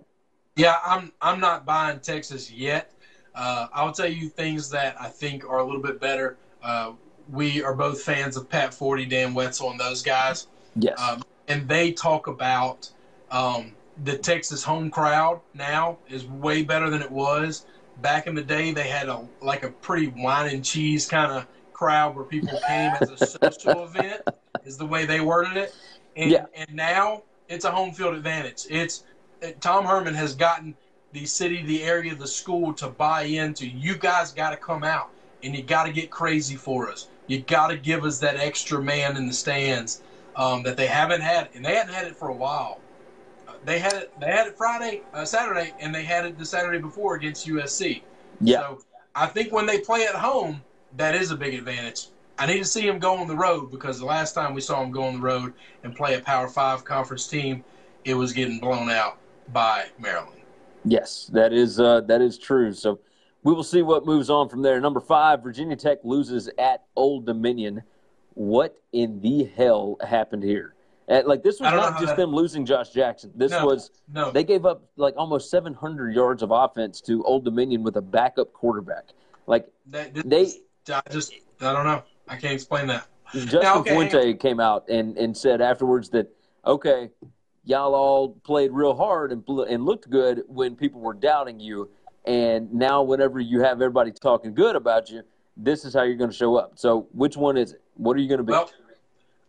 Yeah, 0.55 0.75
I'm 0.85 1.11
I'm 1.21 1.39
not 1.39 1.65
buying 1.65 1.99
Texas 1.99 2.51
yet. 2.51 2.91
Uh, 3.33 3.67
I'll 3.73 3.91
tell 3.91 4.07
you 4.07 4.29
things 4.29 4.69
that 4.69 4.95
I 4.99 5.09
think 5.09 5.47
are 5.47 5.59
a 5.59 5.65
little 5.65 5.81
bit 5.81 5.99
better. 5.99 6.37
Uh, 6.63 6.93
we 7.29 7.61
are 7.63 7.73
both 7.73 8.01
fans 8.01 8.37
of 8.37 8.49
Pat 8.49 8.73
Forde, 8.73 9.09
Dan 9.09 9.33
Wetzel, 9.33 9.71
and 9.71 9.79
those 9.79 10.01
guys, 10.01 10.47
Yes. 10.75 10.99
um, 10.99 11.23
and 11.47 11.67
they 11.67 11.91
talk 11.91 12.27
about 12.27 12.89
um, 13.31 13.73
the 14.03 14.17
Texas 14.17 14.63
home 14.63 14.89
crowd 14.89 15.41
now 15.53 15.97
is 16.09 16.25
way 16.25 16.63
better 16.63 16.89
than 16.89 17.01
it 17.01 17.11
was 17.11 17.65
back 18.01 18.27
in 18.27 18.35
the 18.35 18.43
day. 18.43 18.71
They 18.71 18.87
had 18.87 19.09
a 19.09 19.27
like 19.41 19.63
a 19.63 19.69
pretty 19.69 20.07
wine 20.07 20.53
and 20.53 20.63
cheese 20.63 21.07
kind 21.07 21.31
of 21.31 21.47
crowd 21.73 22.15
where 22.15 22.25
people 22.25 22.57
came 22.67 22.91
as 23.01 23.09
a 23.09 23.17
social 23.17 23.83
event, 23.85 24.21
is 24.65 24.77
the 24.77 24.85
way 24.85 25.05
they 25.05 25.21
worded 25.21 25.57
it. 25.57 25.75
And 26.15 26.31
Yeah. 26.31 26.45
and 26.55 26.73
now 26.73 27.23
it's 27.47 27.65
a 27.65 27.71
home 27.71 27.93
field 27.93 28.15
advantage. 28.15 28.65
It's 28.69 29.03
Tom 29.61 29.85
Herman 29.85 30.15
has 30.15 30.35
gotten 30.35 30.75
the 31.11 31.25
city, 31.25 31.63
the 31.63 31.83
area, 31.83 32.15
the 32.15 32.27
school 32.27 32.73
to 32.73 32.89
buy 32.89 33.23
into. 33.23 33.67
You 33.67 33.95
guys 33.95 34.31
got 34.33 34.49
to 34.51 34.57
come 34.57 34.83
out 34.83 35.09
and 35.43 35.55
you 35.55 35.63
got 35.63 35.85
to 35.85 35.93
get 35.93 36.09
crazy 36.09 36.55
for 36.55 36.89
us. 36.89 37.07
You 37.27 37.41
got 37.41 37.67
to 37.67 37.77
give 37.77 38.03
us 38.03 38.19
that 38.19 38.37
extra 38.37 38.81
man 38.81 39.17
in 39.17 39.27
the 39.27 39.33
stands 39.33 40.01
um, 40.35 40.63
that 40.63 40.77
they 40.77 40.87
haven't 40.87 41.21
had, 41.21 41.49
and 41.53 41.63
they 41.63 41.75
hadn't 41.75 41.93
had 41.93 42.05
it 42.07 42.15
for 42.15 42.29
a 42.29 42.35
while. 42.35 42.79
Uh, 43.47 43.53
they 43.63 43.79
had 43.79 43.93
it. 43.93 44.11
They 44.19 44.27
had 44.27 44.47
it 44.47 44.57
Friday, 44.57 45.01
uh, 45.13 45.25
Saturday, 45.25 45.73
and 45.79 45.93
they 45.93 46.03
had 46.03 46.25
it 46.25 46.37
the 46.37 46.45
Saturday 46.45 46.79
before 46.79 47.15
against 47.15 47.47
USC. 47.47 48.03
Yeah. 48.41 48.61
So 48.61 48.81
I 49.15 49.27
think 49.27 49.51
when 49.53 49.65
they 49.65 49.79
play 49.79 50.05
at 50.05 50.15
home, 50.15 50.61
that 50.97 51.15
is 51.15 51.31
a 51.31 51.35
big 51.35 51.53
advantage. 51.53 52.07
I 52.37 52.45
need 52.45 52.57
to 52.57 52.65
see 52.65 52.87
him 52.87 52.99
go 52.99 53.15
on 53.15 53.27
the 53.27 53.35
road 53.35 53.71
because 53.71 53.99
the 53.99 54.05
last 54.05 54.33
time 54.33 54.53
we 54.53 54.61
saw 54.61 54.83
him 54.83 54.91
go 54.91 55.03
on 55.03 55.15
the 55.15 55.21
road 55.21 55.53
and 55.83 55.95
play 55.95 56.15
a 56.15 56.19
Power 56.19 56.47
Five 56.47 56.83
conference 56.83 57.27
team, 57.27 57.63
it 58.03 58.13
was 58.13 58.33
getting 58.33 58.59
blown 58.59 58.89
out 58.89 59.17
by 59.53 59.85
Maryland. 59.99 60.41
Yes, 60.83 61.29
that 61.33 61.53
is 61.53 61.79
uh, 61.79 62.01
that 62.01 62.21
is 62.21 62.37
true. 62.37 62.73
So 62.73 62.99
we 63.43 63.53
will 63.53 63.63
see 63.63 63.81
what 63.81 64.05
moves 64.05 64.29
on 64.29 64.49
from 64.49 64.61
there. 64.61 64.79
Number 64.81 64.99
five, 64.99 65.41
Virginia 65.43 65.75
Tech 65.75 65.99
loses 66.03 66.49
at 66.57 66.83
Old 66.95 67.25
Dominion. 67.25 67.83
What 68.33 68.77
in 68.91 69.21
the 69.21 69.49
hell 69.55 69.97
happened 70.05 70.43
here? 70.43 70.73
And, 71.07 71.25
like 71.27 71.43
this 71.43 71.59
was 71.59 71.71
not 71.71 71.99
just 71.99 72.07
that... 72.07 72.17
them 72.17 72.33
losing 72.33 72.65
Josh 72.65 72.89
Jackson. 72.89 73.31
This 73.35 73.51
no, 73.51 73.65
was 73.65 73.91
no. 74.11 74.31
they 74.31 74.43
gave 74.43 74.65
up 74.65 74.83
like 74.97 75.13
almost 75.15 75.49
700 75.51 76.13
yards 76.15 76.43
of 76.43 76.51
offense 76.51 76.99
to 77.01 77.23
Old 77.23 77.45
Dominion 77.45 77.83
with 77.83 77.95
a 77.95 78.01
backup 78.01 78.51
quarterback. 78.51 79.05
Like 79.47 79.67
that, 79.87 80.13
they, 80.27 80.51
I 80.91 81.01
just 81.11 81.33
I 81.61 81.71
don't 81.71 81.85
know. 81.85 82.03
I 82.27 82.35
can't 82.35 82.53
explain 82.53 82.87
that. 82.87 83.07
Justin 83.33 83.61
now, 83.61 83.79
okay, 83.79 83.91
Fuente 83.91 84.33
came 84.35 84.59
out 84.59 84.87
and, 84.87 85.17
and 85.17 85.35
said 85.35 85.61
afterwards 85.61 86.09
that 86.09 86.29
okay, 86.65 87.09
y'all 87.63 87.93
all 87.93 88.29
played 88.43 88.71
real 88.71 88.95
hard 88.95 89.31
and 89.31 89.43
and 89.47 89.85
looked 89.85 90.09
good 90.09 90.43
when 90.47 90.75
people 90.75 91.01
were 91.01 91.13
doubting 91.13 91.59
you, 91.59 91.89
and 92.25 92.71
now 92.73 93.03
whenever 93.03 93.39
you 93.39 93.61
have 93.61 93.81
everybody 93.81 94.11
talking 94.11 94.53
good 94.53 94.75
about 94.75 95.09
you, 95.09 95.23
this 95.57 95.85
is 95.85 95.93
how 95.93 96.03
you're 96.03 96.15
going 96.15 96.29
to 96.29 96.35
show 96.35 96.55
up. 96.55 96.73
So 96.75 97.07
which 97.11 97.37
one 97.37 97.57
is 97.57 97.73
it? 97.73 97.81
What 97.95 98.15
are 98.17 98.19
you 98.19 98.27
going 98.27 98.39
to 98.39 98.43
be? 98.43 98.51
Well, 98.51 98.69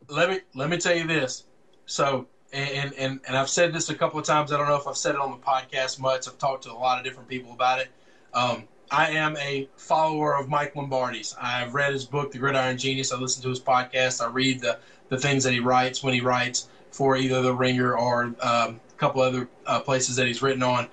let 0.09 0.31
me 0.31 0.41
let 0.55 0.71
me 0.71 0.79
tell 0.79 0.97
you 0.97 1.07
this. 1.07 1.45
So 1.87 2.27
and, 2.53 2.93
and 2.95 3.21
and 3.27 3.37
I've 3.37 3.49
said 3.49 3.73
this 3.73 3.91
a 3.91 3.95
couple 3.95 4.19
of 4.19 4.27
times. 4.27 4.53
I 4.53 4.57
don't 4.57 4.69
know 4.69 4.77
if 4.77 4.87
I've 4.87 4.97
said 4.97 5.15
it 5.15 5.21
on 5.21 5.31
the 5.31 5.37
podcast 5.37 6.01
much. 6.01 6.29
I've 6.29 6.39
talked 6.39 6.65
to 6.65 6.73
a 6.73 6.75
lot 6.75 6.99
of 6.99 7.05
different 7.05 7.29
people 7.29 7.53
about 7.53 7.81
it. 7.81 7.89
Um, 8.33 8.65
I 8.91 9.11
am 9.11 9.37
a 9.37 9.69
follower 9.77 10.37
of 10.37 10.49
Mike 10.49 10.77
Lombardi's. 10.77 11.35
I've 11.41 11.75
read 11.75 11.93
his 11.93 12.05
book, 12.05 12.31
The 12.31 12.39
Gridiron 12.39 12.79
Genius. 12.79 13.13
I 13.13 13.19
listen 13.19 13.43
to 13.43 13.49
his 13.49 13.61
podcast. 13.61 14.25
I 14.25 14.31
read 14.31 14.61
the, 14.61 14.79
the 15.09 15.19
things 15.19 15.45
that 15.45 15.53
he 15.53 15.61
writes 15.61 16.03
when 16.03 16.15
he 16.15 16.21
writes 16.21 16.69
for 16.91 17.17
either 17.17 17.43
The 17.43 17.55
Ringer 17.55 17.97
or 17.97 18.25
um, 18.25 18.37
a 18.41 18.81
couple 18.97 19.23
other 19.23 19.49
uh, 19.67 19.81
places 19.81 20.17
that 20.17 20.27
he's 20.27 20.41
written 20.41 20.63
on. 20.63 20.89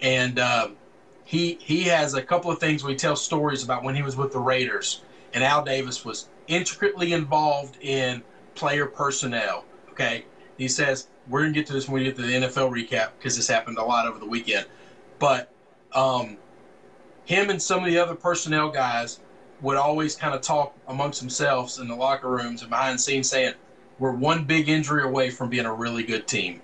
And 0.00 0.38
um, 0.38 0.76
he 1.24 1.58
he 1.60 1.84
has 1.84 2.14
a 2.14 2.22
couple 2.22 2.50
of 2.50 2.58
things 2.58 2.82
where 2.82 2.92
he 2.92 2.96
tells 2.96 3.22
stories 3.22 3.62
about 3.62 3.82
when 3.82 3.94
he 3.94 4.02
was 4.02 4.16
with 4.16 4.32
the 4.32 4.38
Raiders 4.38 5.02
and 5.32 5.42
Al 5.42 5.64
Davis 5.64 6.04
was 6.04 6.28
intricately 6.46 7.12
involved 7.12 7.78
in 7.80 8.22
player 8.54 8.86
personnel. 8.86 9.64
Okay, 9.90 10.24
he 10.56 10.68
says 10.68 11.08
we're 11.28 11.42
gonna 11.42 11.52
get 11.52 11.66
to 11.66 11.72
this 11.72 11.88
when 11.88 12.02
we 12.02 12.04
get 12.04 12.16
to 12.16 12.22
the 12.22 12.32
NFL 12.32 12.70
recap 12.70 13.10
because 13.18 13.36
this 13.36 13.48
happened 13.48 13.78
a 13.78 13.84
lot 13.84 14.06
over 14.06 14.18
the 14.18 14.26
weekend. 14.26 14.66
But 15.18 15.52
um, 15.92 16.38
him 17.26 17.50
and 17.50 17.60
some 17.60 17.80
of 17.80 17.86
the 17.86 17.98
other 17.98 18.14
personnel 18.14 18.70
guys 18.70 19.20
would 19.60 19.76
always 19.76 20.16
kind 20.16 20.34
of 20.34 20.40
talk 20.40 20.74
amongst 20.88 21.20
themselves 21.20 21.78
in 21.78 21.88
the 21.88 21.94
locker 21.94 22.30
rooms 22.30 22.62
and 22.62 22.70
behind 22.70 22.94
the 22.94 23.02
scenes 23.02 23.28
saying, 23.28 23.54
we're 23.98 24.12
one 24.12 24.44
big 24.44 24.68
injury 24.68 25.02
away 25.02 25.30
from 25.30 25.50
being 25.50 25.66
a 25.66 25.72
really 25.72 26.04
good 26.04 26.26
team. 26.26 26.62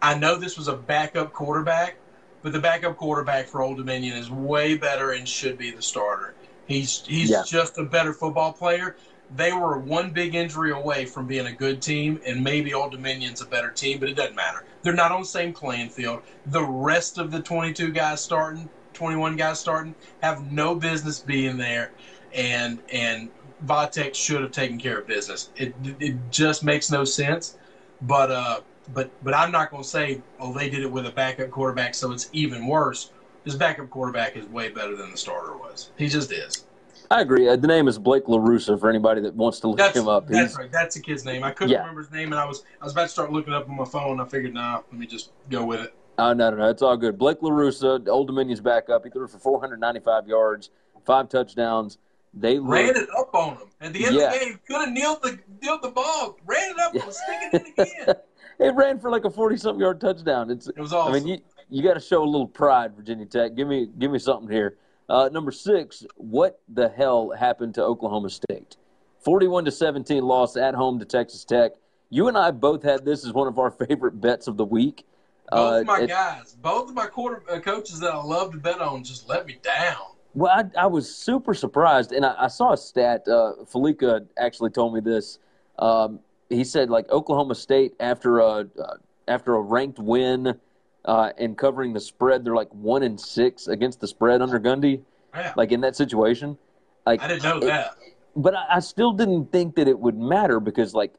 I 0.00 0.16
know 0.16 0.36
this 0.36 0.56
was 0.56 0.68
a 0.68 0.76
backup 0.76 1.32
quarterback, 1.32 1.96
but 2.42 2.52
the 2.52 2.60
backup 2.60 2.96
quarterback 2.96 3.48
for 3.48 3.62
Old 3.62 3.78
Dominion 3.78 4.16
is 4.16 4.30
way 4.30 4.76
better 4.76 5.12
and 5.12 5.26
should 5.26 5.58
be 5.58 5.70
the 5.70 5.82
starter. 5.82 6.34
He's 6.66 7.02
he's 7.06 7.30
yeah. 7.30 7.42
just 7.44 7.78
a 7.78 7.82
better 7.82 8.12
football 8.12 8.52
player. 8.52 8.96
They 9.34 9.52
were 9.52 9.78
one 9.78 10.10
big 10.10 10.34
injury 10.34 10.70
away 10.70 11.06
from 11.06 11.26
being 11.26 11.46
a 11.46 11.52
good 11.52 11.82
team, 11.82 12.20
and 12.24 12.44
maybe 12.44 12.72
Old 12.72 12.92
Dominion's 12.92 13.40
a 13.42 13.46
better 13.46 13.70
team, 13.70 13.98
but 13.98 14.08
it 14.08 14.14
doesn't 14.14 14.36
matter. 14.36 14.64
They're 14.82 14.94
not 14.94 15.10
on 15.10 15.22
the 15.22 15.26
same 15.26 15.52
playing 15.52 15.90
field. 15.90 16.22
The 16.46 16.64
rest 16.64 17.18
of 17.18 17.30
the 17.30 17.40
22 17.40 17.90
guys 17.90 18.22
starting 18.22 18.68
21 18.98 19.36
guys 19.36 19.60
starting, 19.60 19.94
have 20.22 20.50
no 20.50 20.74
business 20.74 21.20
being 21.20 21.56
there, 21.56 21.92
and 22.34 22.80
and 22.92 23.30
Vatek 23.64 24.12
should 24.12 24.42
have 24.42 24.50
taken 24.50 24.76
care 24.76 24.98
of 24.98 25.06
business. 25.06 25.50
It 25.56 25.72
it 26.00 26.16
just 26.30 26.64
makes 26.64 26.90
no 26.90 27.04
sense, 27.04 27.56
but 28.02 28.32
uh, 28.32 28.60
but 28.92 29.10
but 29.22 29.34
I'm 29.34 29.52
not 29.52 29.70
going 29.70 29.84
to 29.84 29.88
say 29.88 30.20
oh 30.40 30.52
they 30.52 30.68
did 30.68 30.82
it 30.82 30.90
with 30.90 31.06
a 31.06 31.12
backup 31.12 31.50
quarterback, 31.50 31.94
so 31.94 32.10
it's 32.10 32.28
even 32.32 32.66
worse. 32.66 33.12
This 33.44 33.54
backup 33.54 33.88
quarterback 33.88 34.36
is 34.36 34.46
way 34.46 34.68
better 34.68 34.96
than 34.96 35.12
the 35.12 35.16
starter 35.16 35.56
was. 35.56 35.90
He 35.96 36.08
just 36.08 36.32
is. 36.32 36.66
I 37.10 37.22
agree. 37.22 37.48
Uh, 37.48 37.56
the 37.56 37.68
name 37.68 37.88
is 37.88 37.98
Blake 37.98 38.24
LaRussa 38.24 38.78
for 38.78 38.90
anybody 38.90 39.22
that 39.22 39.34
wants 39.34 39.60
to 39.60 39.68
look 39.68 39.78
that's, 39.78 39.96
him 39.96 40.08
up. 40.08 40.26
That's 40.26 40.50
He's, 40.50 40.58
right. 40.58 40.70
That's 40.70 40.96
the 40.96 41.00
kid's 41.00 41.24
name. 41.24 41.42
I 41.42 41.52
couldn't 41.52 41.70
yeah. 41.70 41.80
remember 41.80 42.02
his 42.02 42.10
name, 42.10 42.32
and 42.32 42.40
I 42.40 42.44
was 42.44 42.64
I 42.80 42.84
was 42.84 42.92
about 42.92 43.04
to 43.04 43.08
start 43.08 43.32
looking 43.32 43.54
up 43.54 43.68
on 43.68 43.76
my 43.76 43.84
phone. 43.84 44.20
I 44.20 44.26
figured, 44.26 44.54
nah, 44.54 44.82
let 44.90 44.98
me 44.98 45.06
just 45.06 45.30
go 45.48 45.64
with 45.64 45.80
it. 45.80 45.94
Oh, 46.18 46.32
no, 46.32 46.50
no, 46.50 46.56
no. 46.56 46.68
It's 46.68 46.82
all 46.82 46.96
good. 46.96 47.16
Blake 47.16 47.40
LaRussa, 47.40 48.08
Old 48.08 48.26
Dominion's 48.26 48.60
back 48.60 48.90
up. 48.90 49.04
He 49.04 49.10
threw 49.10 49.28
for 49.28 49.38
495 49.38 50.26
yards, 50.26 50.70
five 51.04 51.28
touchdowns. 51.28 51.98
They 52.34 52.58
ran 52.58 52.96
it 52.96 53.08
up 53.16 53.34
on 53.34 53.56
him. 53.56 53.68
At 53.80 53.92
the 53.92 54.04
end 54.04 54.16
yeah. 54.16 54.26
of 54.26 54.32
the 54.32 54.38
game, 54.38 54.60
could 54.66 54.80
have 54.80 54.92
kneeled 54.92 55.22
the, 55.22 55.38
kneeled 55.62 55.82
the 55.82 55.90
ball, 55.90 56.36
ran 56.44 56.70
it 56.70 56.78
up, 56.78 56.94
and 56.94 57.04
was 57.04 57.18
sticking 57.50 57.72
it 57.76 57.88
again. 57.88 58.16
it 58.58 58.74
ran 58.74 58.98
for 58.98 59.10
like 59.10 59.24
a 59.24 59.30
40 59.30 59.56
something 59.56 59.80
yard 59.80 60.00
touchdown. 60.00 60.50
It's, 60.50 60.68
it 60.68 60.78
was 60.78 60.92
awesome. 60.92 61.14
I 61.14 61.18
mean, 61.18 61.28
you, 61.28 61.38
you 61.70 61.82
got 61.82 61.94
to 61.94 62.00
show 62.00 62.22
a 62.22 62.26
little 62.26 62.48
pride, 62.48 62.94
Virginia 62.94 63.26
Tech. 63.26 63.54
Give 63.54 63.68
me, 63.68 63.88
give 63.98 64.10
me 64.10 64.18
something 64.18 64.50
here. 64.50 64.76
Uh, 65.08 65.30
number 65.32 65.50
six, 65.50 66.04
what 66.16 66.60
the 66.68 66.88
hell 66.88 67.30
happened 67.30 67.74
to 67.76 67.82
Oklahoma 67.82 68.28
State? 68.28 68.76
41 69.20 69.64
to 69.64 69.70
17 69.70 70.22
loss 70.22 70.56
at 70.56 70.74
home 70.74 70.98
to 70.98 71.04
Texas 71.04 71.44
Tech. 71.44 71.72
You 72.10 72.28
and 72.28 72.36
I 72.36 72.50
both 72.50 72.82
had 72.82 73.04
this 73.04 73.26
as 73.26 73.32
one 73.32 73.48
of 73.48 73.58
our 73.58 73.70
favorite 73.88 74.20
bets 74.20 74.46
of 74.46 74.56
the 74.56 74.64
week. 74.64 75.06
Both 75.50 75.72
uh, 75.72 75.80
of 75.80 75.86
my 75.86 76.00
it, 76.00 76.08
guys, 76.08 76.56
both 76.60 76.88
of 76.88 76.94
my 76.94 77.06
quarter 77.06 77.42
uh, 77.50 77.60
coaches 77.60 78.00
that 78.00 78.12
I 78.12 78.22
love 78.22 78.52
to 78.52 78.58
bet 78.58 78.80
on 78.80 79.02
just 79.02 79.28
let 79.28 79.46
me 79.46 79.58
down. 79.62 79.96
Well, 80.34 80.52
I, 80.52 80.82
I 80.82 80.86
was 80.86 81.12
super 81.12 81.54
surprised, 81.54 82.12
and 82.12 82.24
I, 82.24 82.34
I 82.38 82.48
saw 82.48 82.72
a 82.72 82.76
stat. 82.76 83.26
Uh, 83.26 83.54
Falika 83.64 84.26
actually 84.38 84.70
told 84.70 84.94
me 84.94 85.00
this. 85.00 85.38
Um, 85.78 86.20
he 86.50 86.64
said 86.64 86.90
like 86.90 87.08
Oklahoma 87.10 87.54
State 87.54 87.94
after 88.00 88.40
a 88.40 88.68
uh, 88.80 88.96
after 89.26 89.54
a 89.54 89.60
ranked 89.60 89.98
win 89.98 90.58
uh, 91.04 91.32
and 91.38 91.56
covering 91.56 91.92
the 91.92 92.00
spread, 92.00 92.44
they're 92.44 92.54
like 92.54 92.72
one 92.72 93.02
in 93.02 93.16
six 93.16 93.68
against 93.68 94.00
the 94.00 94.08
spread 94.08 94.42
under 94.42 94.60
Gundy. 94.60 95.02
Yeah. 95.34 95.52
Like 95.56 95.72
in 95.72 95.80
that 95.82 95.96
situation, 95.96 96.58
like 97.06 97.22
I 97.22 97.28
didn't 97.28 97.42
know 97.42 97.58
it, 97.58 97.66
that. 97.66 97.96
But 98.36 98.54
I, 98.54 98.76
I 98.76 98.80
still 98.80 99.12
didn't 99.12 99.50
think 99.50 99.76
that 99.76 99.88
it 99.88 99.98
would 99.98 100.16
matter 100.16 100.60
because 100.60 100.94
like 100.94 101.14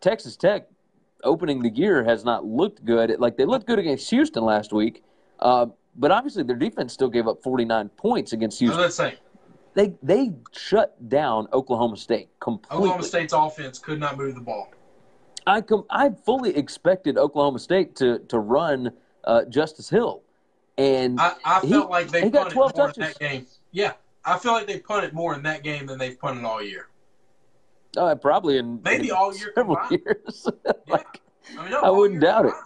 Texas 0.00 0.36
Tech 0.36 0.68
opening 1.24 1.62
the 1.62 1.70
year 1.70 2.04
has 2.04 2.24
not 2.24 2.44
looked 2.44 2.84
good. 2.84 3.14
Like 3.18 3.36
they 3.36 3.44
looked 3.44 3.66
good 3.66 3.78
against 3.78 4.08
Houston 4.10 4.44
last 4.44 4.72
week, 4.72 5.02
uh, 5.40 5.66
but 5.96 6.10
obviously 6.10 6.42
their 6.42 6.56
defense 6.56 6.92
still 6.92 7.08
gave 7.08 7.26
up 7.26 7.42
49 7.42 7.88
points 7.90 8.32
against 8.32 8.58
Houston. 8.60 8.80
Let's 8.80 8.96
say 8.96 9.18
they 9.74 9.94
they 10.02 10.32
shut 10.52 11.08
down 11.08 11.46
Oklahoma 11.52 11.96
State 11.96 12.28
completely. 12.40 12.78
Oklahoma 12.78 13.04
State's 13.04 13.32
offense 13.32 13.78
could 13.78 14.00
not 14.00 14.16
move 14.18 14.34
the 14.34 14.40
ball. 14.40 14.72
I 15.46 15.60
com- 15.60 15.86
I 15.88 16.10
fully 16.10 16.56
expected 16.56 17.16
Oklahoma 17.16 17.58
State 17.58 17.96
to 17.96 18.18
to 18.20 18.38
run 18.38 18.92
uh, 19.24 19.44
Justice 19.44 19.88
Hill, 19.88 20.22
and 20.76 21.20
I, 21.20 21.34
I 21.44 21.60
felt 21.60 21.64
he, 21.64 21.74
like 21.74 22.08
they 22.08 22.30
punted 22.30 22.54
more 22.54 22.70
touches. 22.70 22.96
in 22.96 23.02
that 23.04 23.18
game. 23.18 23.46
Yeah, 23.70 23.92
I 24.24 24.38
feel 24.38 24.52
like 24.52 24.66
they 24.66 24.80
punted 24.80 25.12
more 25.12 25.34
in 25.34 25.42
that 25.44 25.62
game 25.62 25.86
than 25.86 25.98
they've 25.98 26.18
punted 26.18 26.44
all 26.44 26.62
year. 26.62 26.88
Uh, 27.98 28.14
probably 28.14 28.58
in 28.58 28.80
maybe 28.82 29.08
in 29.08 29.14
all 29.14 29.36
year 29.36 29.52
several 29.54 29.76
combined. 29.76 30.02
years. 30.04 30.46
like, 30.88 31.20
yeah. 31.52 31.60
I, 31.60 31.62
mean, 31.62 31.70
no, 31.72 31.80
I 31.80 31.90
wouldn't 31.90 32.20
doubt 32.20 32.44
combined. 32.44 32.64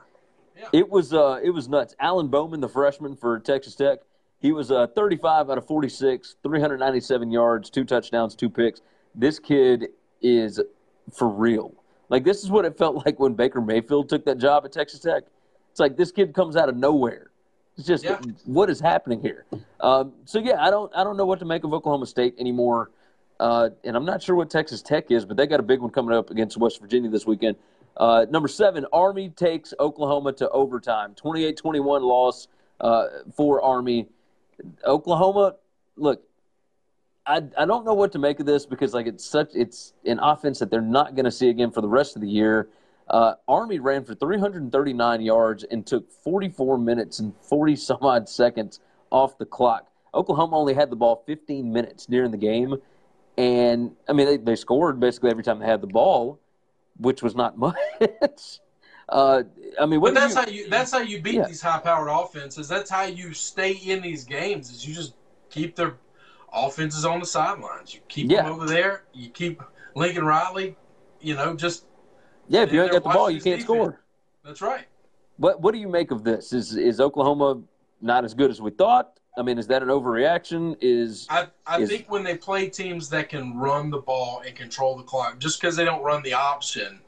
it. 0.56 0.60
Yeah. 0.62 0.80
It 0.80 0.88
was 0.90 1.12
uh, 1.12 1.40
it 1.42 1.50
was 1.50 1.68
nuts. 1.68 1.94
Alan 1.98 2.28
Bowman, 2.28 2.60
the 2.60 2.68
freshman 2.68 3.16
for 3.16 3.40
Texas 3.40 3.74
Tech, 3.74 4.00
he 4.40 4.52
was 4.52 4.70
uh, 4.70 4.88
35 4.88 5.50
out 5.50 5.58
of 5.58 5.66
46, 5.66 6.36
397 6.42 7.30
yards, 7.30 7.70
two 7.70 7.84
touchdowns, 7.84 8.34
two 8.34 8.50
picks. 8.50 8.80
This 9.14 9.38
kid 9.38 9.88
is 10.20 10.60
for 11.12 11.28
real. 11.28 11.74
Like 12.08 12.24
this 12.24 12.42
is 12.42 12.50
what 12.50 12.64
it 12.64 12.76
felt 12.76 12.96
like 13.06 13.18
when 13.18 13.34
Baker 13.34 13.60
Mayfield 13.60 14.08
took 14.08 14.24
that 14.26 14.38
job 14.38 14.64
at 14.64 14.72
Texas 14.72 15.00
Tech. 15.00 15.24
It's 15.70 15.80
like 15.80 15.96
this 15.96 16.12
kid 16.12 16.34
comes 16.34 16.56
out 16.56 16.68
of 16.68 16.76
nowhere. 16.76 17.30
It's 17.78 17.86
just 17.86 18.04
yeah. 18.04 18.20
what 18.44 18.68
is 18.68 18.80
happening 18.80 19.22
here. 19.22 19.46
Um, 19.80 20.12
so 20.26 20.38
yeah, 20.38 20.62
I 20.62 20.70
don't 20.70 20.94
I 20.94 21.04
don't 21.04 21.16
know 21.16 21.24
what 21.24 21.38
to 21.38 21.46
make 21.46 21.64
of 21.64 21.72
Oklahoma 21.72 22.06
State 22.06 22.34
anymore. 22.38 22.90
Uh, 23.42 23.70
and 23.82 23.96
I'm 23.96 24.04
not 24.04 24.22
sure 24.22 24.36
what 24.36 24.50
Texas 24.50 24.82
Tech 24.82 25.10
is, 25.10 25.24
but 25.24 25.36
they 25.36 25.48
got 25.48 25.58
a 25.58 25.64
big 25.64 25.80
one 25.80 25.90
coming 25.90 26.16
up 26.16 26.30
against 26.30 26.56
West 26.56 26.80
Virginia 26.80 27.10
this 27.10 27.26
weekend. 27.26 27.56
Uh, 27.96 28.24
number 28.30 28.46
seven, 28.46 28.86
Army 28.92 29.30
takes 29.30 29.74
Oklahoma 29.80 30.32
to 30.34 30.48
overtime. 30.50 31.12
28 31.16 31.56
21 31.56 32.04
loss 32.04 32.46
uh, 32.80 33.06
for 33.36 33.60
Army. 33.60 34.06
Oklahoma, 34.86 35.56
look, 35.96 36.22
I, 37.26 37.42
I 37.58 37.64
don't 37.64 37.84
know 37.84 37.94
what 37.94 38.12
to 38.12 38.20
make 38.20 38.38
of 38.38 38.46
this 38.46 38.64
because 38.64 38.94
like 38.94 39.08
it's 39.08 39.24
such 39.24 39.50
it's 39.54 39.92
an 40.04 40.20
offense 40.20 40.60
that 40.60 40.70
they're 40.70 40.80
not 40.80 41.16
going 41.16 41.24
to 41.24 41.32
see 41.32 41.48
again 41.48 41.72
for 41.72 41.80
the 41.80 41.88
rest 41.88 42.14
of 42.14 42.22
the 42.22 42.28
year. 42.28 42.68
Uh, 43.10 43.34
Army 43.48 43.80
ran 43.80 44.04
for 44.04 44.14
339 44.14 45.20
yards 45.20 45.64
and 45.64 45.84
took 45.84 46.08
44 46.12 46.78
minutes 46.78 47.18
and 47.18 47.34
40 47.42 47.74
some 47.74 47.98
odd 48.02 48.28
seconds 48.28 48.78
off 49.10 49.36
the 49.36 49.46
clock. 49.46 49.88
Oklahoma 50.14 50.56
only 50.56 50.74
had 50.74 50.90
the 50.90 50.96
ball 50.96 51.24
15 51.26 51.72
minutes 51.72 52.06
during 52.06 52.30
the 52.30 52.36
game, 52.36 52.76
and 53.38 53.92
I 54.08 54.12
mean 54.12 54.26
they, 54.26 54.36
they 54.36 54.56
scored 54.56 55.00
basically 55.00 55.30
every 55.30 55.42
time 55.42 55.58
they 55.58 55.66
had 55.66 55.80
the 55.80 55.86
ball, 55.86 56.38
which 56.98 57.22
was 57.22 57.34
not 57.34 57.56
much. 57.66 58.60
uh, 59.08 59.42
I 59.80 59.86
mean, 59.86 60.00
But 60.00 60.14
that's 60.14 60.34
you, 60.34 60.40
how 60.40 60.46
you 60.48 60.68
that's 60.70 60.92
how 60.92 61.00
you 61.00 61.20
beat 61.22 61.34
Yeah. 61.34 61.46
these 61.46 61.62
high 61.62 61.78
powered 61.78 62.08
offenses. 62.08 62.68
That's 62.68 62.90
how 62.90 63.04
you 63.04 63.32
stay 63.32 63.72
in 63.72 64.02
these 64.02 64.24
games. 64.24 64.70
Is 64.70 64.86
you 64.86 64.94
just 64.94 65.14
keep 65.50 65.76
their 65.76 65.94
offenses 66.52 67.04
on 67.04 67.20
the 67.20 67.26
sidelines. 67.26 67.94
You 67.94 68.00
keep 68.08 68.30
Yeah. 68.30 68.42
them 68.42 68.52
over 68.52 68.66
there. 68.66 69.04
You 69.12 69.30
keep 69.30 69.62
Lincoln 69.94 70.24
Riley. 70.24 70.76
You 71.20 71.34
know, 71.34 71.54
just 71.54 71.86
yeah. 72.48 72.62
If 72.62 72.72
you 72.72 72.82
ain't 72.82 72.92
got 72.92 73.02
the 73.04 73.10
ball, 73.10 73.30
you 73.30 73.40
can't 73.40 73.60
defense. 73.60 73.64
score. 73.64 74.00
that's 74.44 74.60
right. 74.60 74.86
What 75.36 75.60
What 75.60 75.72
do 75.72 75.78
you 75.80 75.88
make 75.88 76.10
of 76.10 76.24
this? 76.24 76.52
Is 76.52 76.76
is 76.76 77.00
Oklahoma 77.00 77.62
not 78.00 78.24
as 78.24 78.34
good 78.34 78.50
as 78.50 78.60
we 78.60 78.70
thought? 78.70 79.18
I 79.36 79.42
mean, 79.42 79.58
is 79.58 79.66
that 79.68 79.82
an 79.82 79.88
overreaction? 79.88 80.76
Is 80.80 81.26
I, 81.30 81.48
I 81.66 81.80
is- 81.80 81.88
think 81.88 82.10
when 82.10 82.22
they 82.22 82.36
play 82.36 82.68
teams 82.68 83.08
that 83.10 83.28
can 83.28 83.56
run 83.56 83.90
the 83.90 83.98
ball 83.98 84.42
and 84.46 84.54
control 84.54 84.96
the 84.96 85.02
clock, 85.02 85.38
just 85.38 85.60
because 85.60 85.76
they 85.76 85.84
don't 85.84 86.02
run 86.02 86.22
the 86.22 86.34
option, 86.34 87.00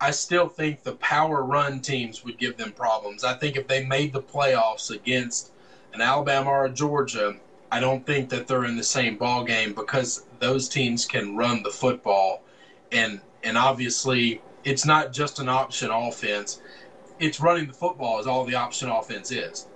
I 0.00 0.10
still 0.10 0.48
think 0.48 0.82
the 0.82 0.94
power 0.96 1.44
run 1.44 1.80
teams 1.80 2.24
would 2.24 2.38
give 2.38 2.56
them 2.56 2.72
problems. 2.72 3.22
I 3.22 3.34
think 3.34 3.56
if 3.56 3.68
they 3.68 3.84
made 3.84 4.12
the 4.12 4.22
playoffs 4.22 4.90
against 4.90 5.52
an 5.92 6.00
Alabama 6.00 6.50
or 6.50 6.64
a 6.64 6.70
Georgia, 6.70 7.36
I 7.70 7.80
don't 7.80 8.04
think 8.04 8.30
that 8.30 8.48
they're 8.48 8.64
in 8.64 8.76
the 8.76 8.82
same 8.82 9.16
ball 9.16 9.44
game 9.44 9.72
because 9.74 10.24
those 10.40 10.68
teams 10.68 11.04
can 11.04 11.36
run 11.36 11.62
the 11.62 11.70
football, 11.70 12.42
and 12.90 13.20
and 13.44 13.56
obviously 13.56 14.42
it's 14.64 14.84
not 14.84 15.12
just 15.12 15.38
an 15.38 15.48
option 15.48 15.90
offense. 15.90 16.60
It's 17.20 17.40
running 17.40 17.66
the 17.68 17.72
football 17.74 18.18
is 18.18 18.26
all 18.26 18.44
the 18.44 18.54
option 18.56 18.88
offense 18.90 19.30
is. 19.30 19.66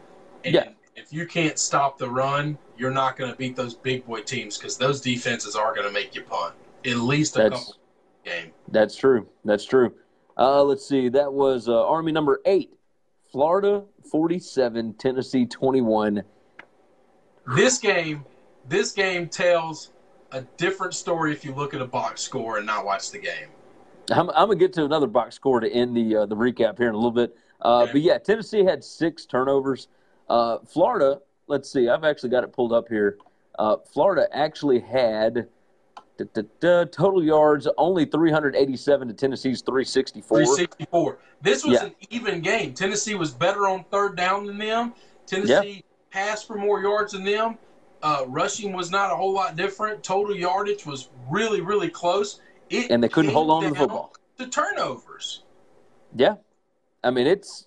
And 0.44 0.54
Yeah. 0.54 0.68
If 0.96 1.12
you 1.12 1.26
can't 1.26 1.58
stop 1.58 1.98
the 1.98 2.08
run, 2.08 2.56
you're 2.76 2.90
not 2.90 3.16
going 3.16 3.30
to 3.30 3.36
beat 3.36 3.56
those 3.56 3.74
big 3.74 4.06
boy 4.06 4.22
teams 4.22 4.56
because 4.58 4.76
those 4.76 5.00
defenses 5.00 5.56
are 5.56 5.74
going 5.74 5.86
to 5.86 5.92
make 5.92 6.14
you 6.14 6.22
punt 6.22 6.54
at 6.84 6.96
least 6.96 7.36
a 7.36 7.42
that's 7.42 7.58
couple 7.58 7.74
game. 8.24 8.50
that's 8.68 8.96
true. 8.96 9.26
That's 9.44 9.64
true. 9.64 9.94
Uh, 10.36 10.62
let's 10.62 10.86
see. 10.86 11.08
That 11.08 11.32
was 11.32 11.68
uh, 11.68 11.86
Army 11.86 12.12
number 12.12 12.40
eight, 12.44 12.74
Florida 13.30 13.84
forty-seven, 14.10 14.94
Tennessee 14.94 15.46
twenty-one. 15.46 16.22
This 17.54 17.78
game, 17.78 18.24
this 18.68 18.92
game 18.92 19.28
tells 19.28 19.92
a 20.32 20.42
different 20.56 20.94
story 20.94 21.32
if 21.32 21.44
you 21.44 21.54
look 21.54 21.74
at 21.74 21.80
a 21.80 21.86
box 21.86 22.20
score 22.22 22.56
and 22.58 22.66
not 22.66 22.84
watch 22.84 23.10
the 23.10 23.18
game. 23.18 23.48
I'm, 24.10 24.28
I'm 24.30 24.48
gonna 24.48 24.56
get 24.56 24.72
to 24.74 24.84
another 24.84 25.06
box 25.06 25.34
score 25.36 25.60
to 25.60 25.70
end 25.70 25.96
the 25.96 26.16
uh, 26.16 26.26
the 26.26 26.36
recap 26.36 26.78
here 26.78 26.88
in 26.88 26.94
a 26.94 26.98
little 26.98 27.10
bit. 27.10 27.36
Uh, 27.60 27.82
Okay. 27.82 27.92
But 27.92 28.00
yeah, 28.02 28.18
Tennessee 28.18 28.64
had 28.64 28.82
six 28.84 29.24
turnovers. 29.26 29.88
Uh, 30.28 30.58
Florida, 30.66 31.20
let's 31.46 31.70
see, 31.70 31.88
I've 31.88 32.04
actually 32.04 32.30
got 32.30 32.44
it 32.44 32.52
pulled 32.52 32.72
up 32.72 32.88
here. 32.88 33.18
Uh, 33.58 33.76
Florida 33.92 34.26
actually 34.32 34.80
had 34.80 35.48
da, 36.16 36.24
da, 36.32 36.42
da, 36.60 36.84
total 36.84 37.22
yards 37.22 37.68
only 37.78 38.04
387 38.04 39.08
to 39.08 39.14
Tennessee's 39.14 39.62
364. 39.62 40.38
364. 40.38 41.18
This 41.42 41.64
was 41.64 41.74
Yeah. 41.74 41.84
an 41.86 41.94
even 42.10 42.40
game. 42.40 42.74
Tennessee 42.74 43.14
was 43.14 43.30
better 43.30 43.68
on 43.68 43.84
third 43.90 44.16
down 44.16 44.46
than 44.46 44.58
them. 44.58 44.94
Tennessee 45.26 45.84
passed 46.10 46.46
for 46.46 46.56
more 46.56 46.80
yards 46.80 47.12
than 47.12 47.24
them. 47.24 47.58
Uh, 48.02 48.24
rushing 48.28 48.72
was 48.72 48.90
not 48.90 49.10
a 49.10 49.16
whole 49.16 49.32
lot 49.32 49.56
different. 49.56 50.02
Total 50.02 50.36
yardage 50.36 50.84
was 50.84 51.08
really, 51.30 51.60
really 51.60 51.88
close. 51.88 52.40
It 52.70 52.90
And 52.90 53.02
they 53.02 53.08
couldn't 53.08 53.32
hold 53.32 53.50
on 53.50 53.62
to 53.62 53.70
the 53.70 53.74
football. 53.74 54.12
To 54.38 54.46
turnovers. 54.46 55.42
Yeah, 56.14 56.36
I 57.02 57.10
mean 57.10 57.26
it's. 57.26 57.66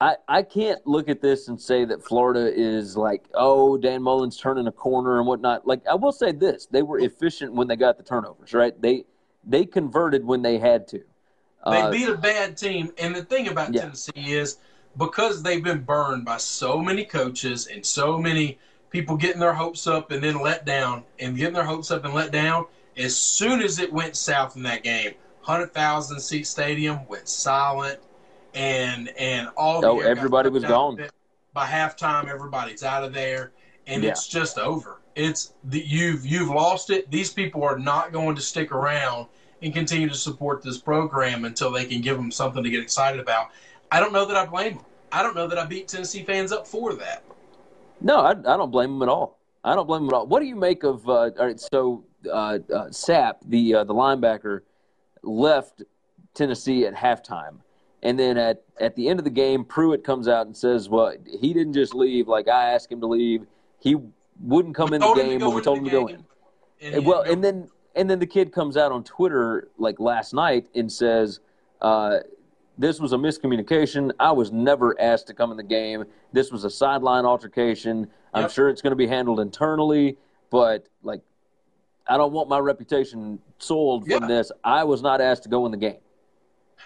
I 0.00 0.16
I 0.28 0.42
can't 0.42 0.84
look 0.86 1.08
at 1.08 1.22
this 1.22 1.48
and 1.48 1.60
say 1.60 1.84
that 1.86 2.02
Florida 2.04 2.52
is 2.54 2.96
like, 2.96 3.24
oh, 3.34 3.76
Dan 3.78 4.02
Mullen's 4.02 4.36
turning 4.36 4.66
a 4.66 4.72
corner 4.72 5.18
and 5.18 5.26
whatnot. 5.26 5.66
Like 5.66 5.86
I 5.86 5.94
will 5.94 6.12
say 6.12 6.32
this: 6.32 6.66
they 6.66 6.82
were 6.82 6.98
efficient 6.98 7.52
when 7.54 7.68
they 7.68 7.76
got 7.76 7.96
the 7.96 8.02
turnovers, 8.02 8.52
right? 8.52 8.80
They 8.80 9.04
they 9.44 9.64
converted 9.64 10.24
when 10.24 10.42
they 10.42 10.58
had 10.58 10.86
to. 10.88 10.98
They 10.98 11.82
Uh, 11.82 11.90
beat 11.90 12.08
a 12.08 12.16
bad 12.16 12.56
team. 12.56 12.92
And 12.98 13.14
the 13.14 13.24
thing 13.24 13.48
about 13.48 13.72
Yeah. 13.72 13.82
Tennessee 13.82 14.12
is 14.34 14.58
because 14.96 15.42
they've 15.42 15.62
been 15.62 15.82
burned 15.82 16.24
by 16.24 16.36
so 16.36 16.80
many 16.80 17.04
coaches 17.04 17.66
and 17.66 17.84
so 17.84 18.18
many 18.18 18.58
people 18.90 19.16
getting 19.16 19.40
their 19.40 19.52
hopes 19.54 19.86
up 19.86 20.10
and 20.10 20.22
then 20.22 20.40
let 20.40 20.64
down 20.64 21.04
and 21.18 21.36
getting 21.36 21.54
their 21.54 21.64
hopes 21.64 21.90
up 21.90 22.04
and 22.04 22.14
let 22.14 22.30
down, 22.30 22.66
as 22.96 23.16
soon 23.16 23.60
as 23.60 23.78
it 23.78 23.92
went 23.92 24.16
south 24.16 24.56
in 24.56 24.62
that 24.62 24.82
game, 24.82 25.14
100,000 25.44 26.20
seat 26.20 26.46
stadium 26.46 27.06
went 27.08 27.28
silent 27.28 28.00
and 28.56 29.10
and 29.18 29.48
all 29.56 29.80
the 29.80 29.86
Oh, 29.86 30.00
everybody 30.00 30.48
was 30.48 30.64
gone. 30.64 30.98
By 31.52 31.66
halftime, 31.66 32.28
everybody's 32.28 32.82
out 32.82 33.04
of 33.04 33.12
there, 33.14 33.52
and 33.86 34.02
Yeah. 34.02 34.10
it's 34.10 34.26
just 34.26 34.58
over. 34.58 35.00
It's 35.14 35.54
the, 35.64 35.80
you've 35.80 36.26
you've 36.26 36.48
lost 36.48 36.90
it. 36.90 37.10
These 37.10 37.32
people 37.32 37.62
are 37.62 37.78
not 37.78 38.12
going 38.12 38.34
to 38.34 38.42
stick 38.42 38.72
around 38.72 39.26
and 39.62 39.72
continue 39.72 40.08
to 40.08 40.14
support 40.14 40.62
this 40.62 40.78
program 40.78 41.44
until 41.44 41.70
they 41.70 41.84
can 41.86 42.00
give 42.00 42.16
them 42.16 42.30
something 42.30 42.62
to 42.62 42.68
get 42.70 42.82
excited 42.82 43.20
about. 43.20 43.48
I 43.90 44.00
don't 44.00 44.12
know 44.12 44.26
that 44.26 44.36
I 44.36 44.44
blame 44.44 44.76
them. 44.76 44.84
I 45.12 45.22
don't 45.22 45.36
know 45.36 45.46
that 45.46 45.58
I 45.58 45.64
beat 45.64 45.88
Tennessee 45.88 46.24
fans 46.24 46.52
up 46.52 46.66
for 46.66 46.94
that. 46.94 47.22
No, 48.00 48.16
I, 48.20 48.30
I 48.30 48.34
don't 48.34 48.70
blame 48.70 48.98
them 48.98 49.02
at 49.02 49.08
all. 49.08 49.38
I 49.64 49.74
don't 49.74 49.86
blame 49.86 50.02
them 50.02 50.10
at 50.10 50.16
all. 50.16 50.26
What 50.26 50.40
do 50.40 50.46
you 50.46 50.56
make 50.56 50.82
of? 50.82 51.08
Uh, 51.08 51.12
all 51.12 51.30
right, 51.38 51.58
so 51.58 52.04
uh, 52.26 52.58
uh, 52.72 52.88
Sapp, 52.88 53.36
the 53.46 53.76
uh, 53.76 53.84
the 53.84 53.94
linebacker, 53.94 54.60
left 55.22 55.82
Tennessee 56.34 56.84
at 56.84 56.94
halftime, 56.94 57.60
and 58.06 58.16
then 58.16 58.38
at 58.38 58.62
at 58.78 58.94
the 58.94 59.08
end 59.08 59.18
of 59.18 59.24
the 59.24 59.30
game, 59.30 59.64
Pruitt 59.64 60.04
comes 60.04 60.28
out 60.28 60.46
and 60.46 60.56
says, 60.56 60.88
"Well, 60.88 61.12
he 61.40 61.52
didn't 61.52 61.72
just 61.72 61.92
leave. 61.92 62.28
Like 62.28 62.46
I 62.46 62.70
asked 62.70 62.90
him 62.92 63.00
to 63.00 63.06
leave. 63.08 63.44
He 63.80 63.96
wouldn't 64.40 64.76
come 64.76 64.90
We 64.90 64.96
in 64.96 65.00
the 65.00 65.06
told 65.06 65.18
him 65.18 65.24
to 65.24 65.30
game, 65.32 65.40
but 65.40 65.50
we 65.50 65.60
told 65.60 65.78
him 65.78 65.84
to 65.86 65.90
go 65.90 66.06
in." 66.06 66.24
And 66.80 66.94
And 66.94 67.06
well, 67.06 67.22
and 67.22 67.42
then 67.42 67.68
and 67.96 68.08
then 68.08 68.20
the 68.20 68.26
kid 68.26 68.52
comes 68.52 68.76
out 68.76 68.92
on 68.92 69.02
Twitter 69.02 69.68
like 69.76 69.98
last 69.98 70.32
night 70.34 70.68
and 70.76 70.90
says, 70.92 71.40
uh, 71.82 72.18
"This 72.78 73.00
was 73.00 73.12
a 73.12 73.16
miscommunication. 73.16 74.12
I 74.20 74.30
was 74.30 74.52
never 74.52 74.98
asked 75.00 75.26
to 75.26 75.34
come 75.34 75.50
in 75.50 75.56
the 75.56 75.64
game. 75.64 76.04
This 76.32 76.52
was 76.52 76.62
a 76.62 76.70
sideline 76.70 77.24
altercation. 77.24 78.06
I'm 78.32 78.42
Yep. 78.42 78.50
sure 78.52 78.68
it's 78.68 78.82
going 78.82 78.92
to 78.92 78.96
be 78.96 79.08
handled 79.08 79.40
internally, 79.40 80.16
but 80.50 80.86
like, 81.02 81.22
I 82.06 82.16
don't 82.18 82.32
want 82.32 82.48
my 82.48 82.58
reputation 82.60 83.40
soiled 83.58 84.02
from 84.06 84.22
Yeah. 84.22 84.28
this. 84.28 84.52
I 84.62 84.84
was 84.84 85.02
not 85.02 85.20
asked 85.20 85.42
to 85.44 85.48
go 85.48 85.64
in 85.66 85.72
the 85.72 85.78
game. 85.78 85.98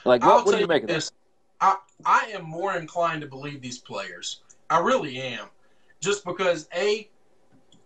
Like, 0.05 0.25
what, 0.25 0.47
what 0.47 0.55
do 0.55 0.61
you 0.61 0.67
make 0.67 0.83
of 0.83 0.89
this. 0.89 1.07
this? 1.07 1.13
I, 1.61 1.77
I 2.05 2.31
am 2.33 2.45
more 2.45 2.77
inclined 2.77 3.21
to 3.23 3.27
believe 3.27 3.61
these 3.61 3.79
players. 3.79 4.41
I 4.69 4.81
really 4.81 5.19
am. 5.19 5.49
Just 6.01 6.25
because, 6.25 6.69
A, 6.75 7.09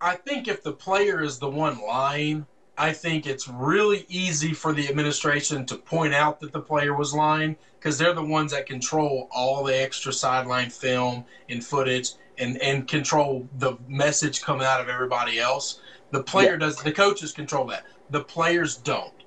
I 0.00 0.14
think 0.14 0.48
if 0.48 0.62
the 0.62 0.72
player 0.72 1.22
is 1.22 1.38
the 1.38 1.48
one 1.48 1.80
lying, 1.80 2.46
I 2.76 2.92
think 2.92 3.26
it's 3.26 3.48
really 3.48 4.04
easy 4.08 4.52
for 4.52 4.72
the 4.72 4.88
administration 4.88 5.64
to 5.66 5.76
point 5.76 6.14
out 6.14 6.40
that 6.40 6.52
the 6.52 6.60
player 6.60 6.94
was 6.94 7.14
lying 7.14 7.56
because 7.78 7.98
they're 7.98 8.14
the 8.14 8.24
ones 8.24 8.52
that 8.52 8.66
control 8.66 9.28
all 9.32 9.64
the 9.64 9.80
extra 9.80 10.12
sideline 10.12 10.70
film 10.70 11.24
and 11.48 11.64
footage 11.64 12.10
and, 12.38 12.60
and 12.60 12.88
control 12.88 13.48
the 13.58 13.76
message 13.88 14.42
coming 14.42 14.66
out 14.66 14.80
of 14.80 14.88
everybody 14.88 15.38
else. 15.38 15.80
The 16.10 16.22
player 16.22 16.52
Yeah. 16.52 16.58
does, 16.58 16.76
the 16.82 16.92
coaches 16.92 17.32
control 17.32 17.66
that. 17.66 17.84
The 18.10 18.22
players 18.24 18.76
don't. 18.76 19.23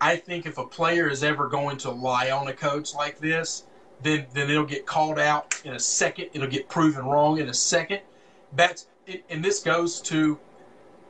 I 0.00 0.16
think 0.16 0.46
if 0.46 0.58
a 0.58 0.66
player 0.66 1.08
is 1.08 1.24
ever 1.24 1.48
going 1.48 1.76
to 1.78 1.90
lie 1.90 2.30
on 2.30 2.48
a 2.48 2.52
coach 2.52 2.94
like 2.94 3.18
this, 3.18 3.64
then 4.02 4.26
then 4.32 4.50
it'll 4.50 4.64
get 4.64 4.86
called 4.86 5.18
out 5.18 5.60
in 5.64 5.74
a 5.74 5.80
second. 5.80 6.30
It'll 6.32 6.48
get 6.48 6.68
proven 6.68 7.04
wrong 7.04 7.38
in 7.38 7.48
a 7.48 7.54
second. 7.54 8.00
That's 8.54 8.86
it, 9.06 9.24
and 9.28 9.44
this 9.44 9.60
goes 9.60 10.00
to, 10.02 10.38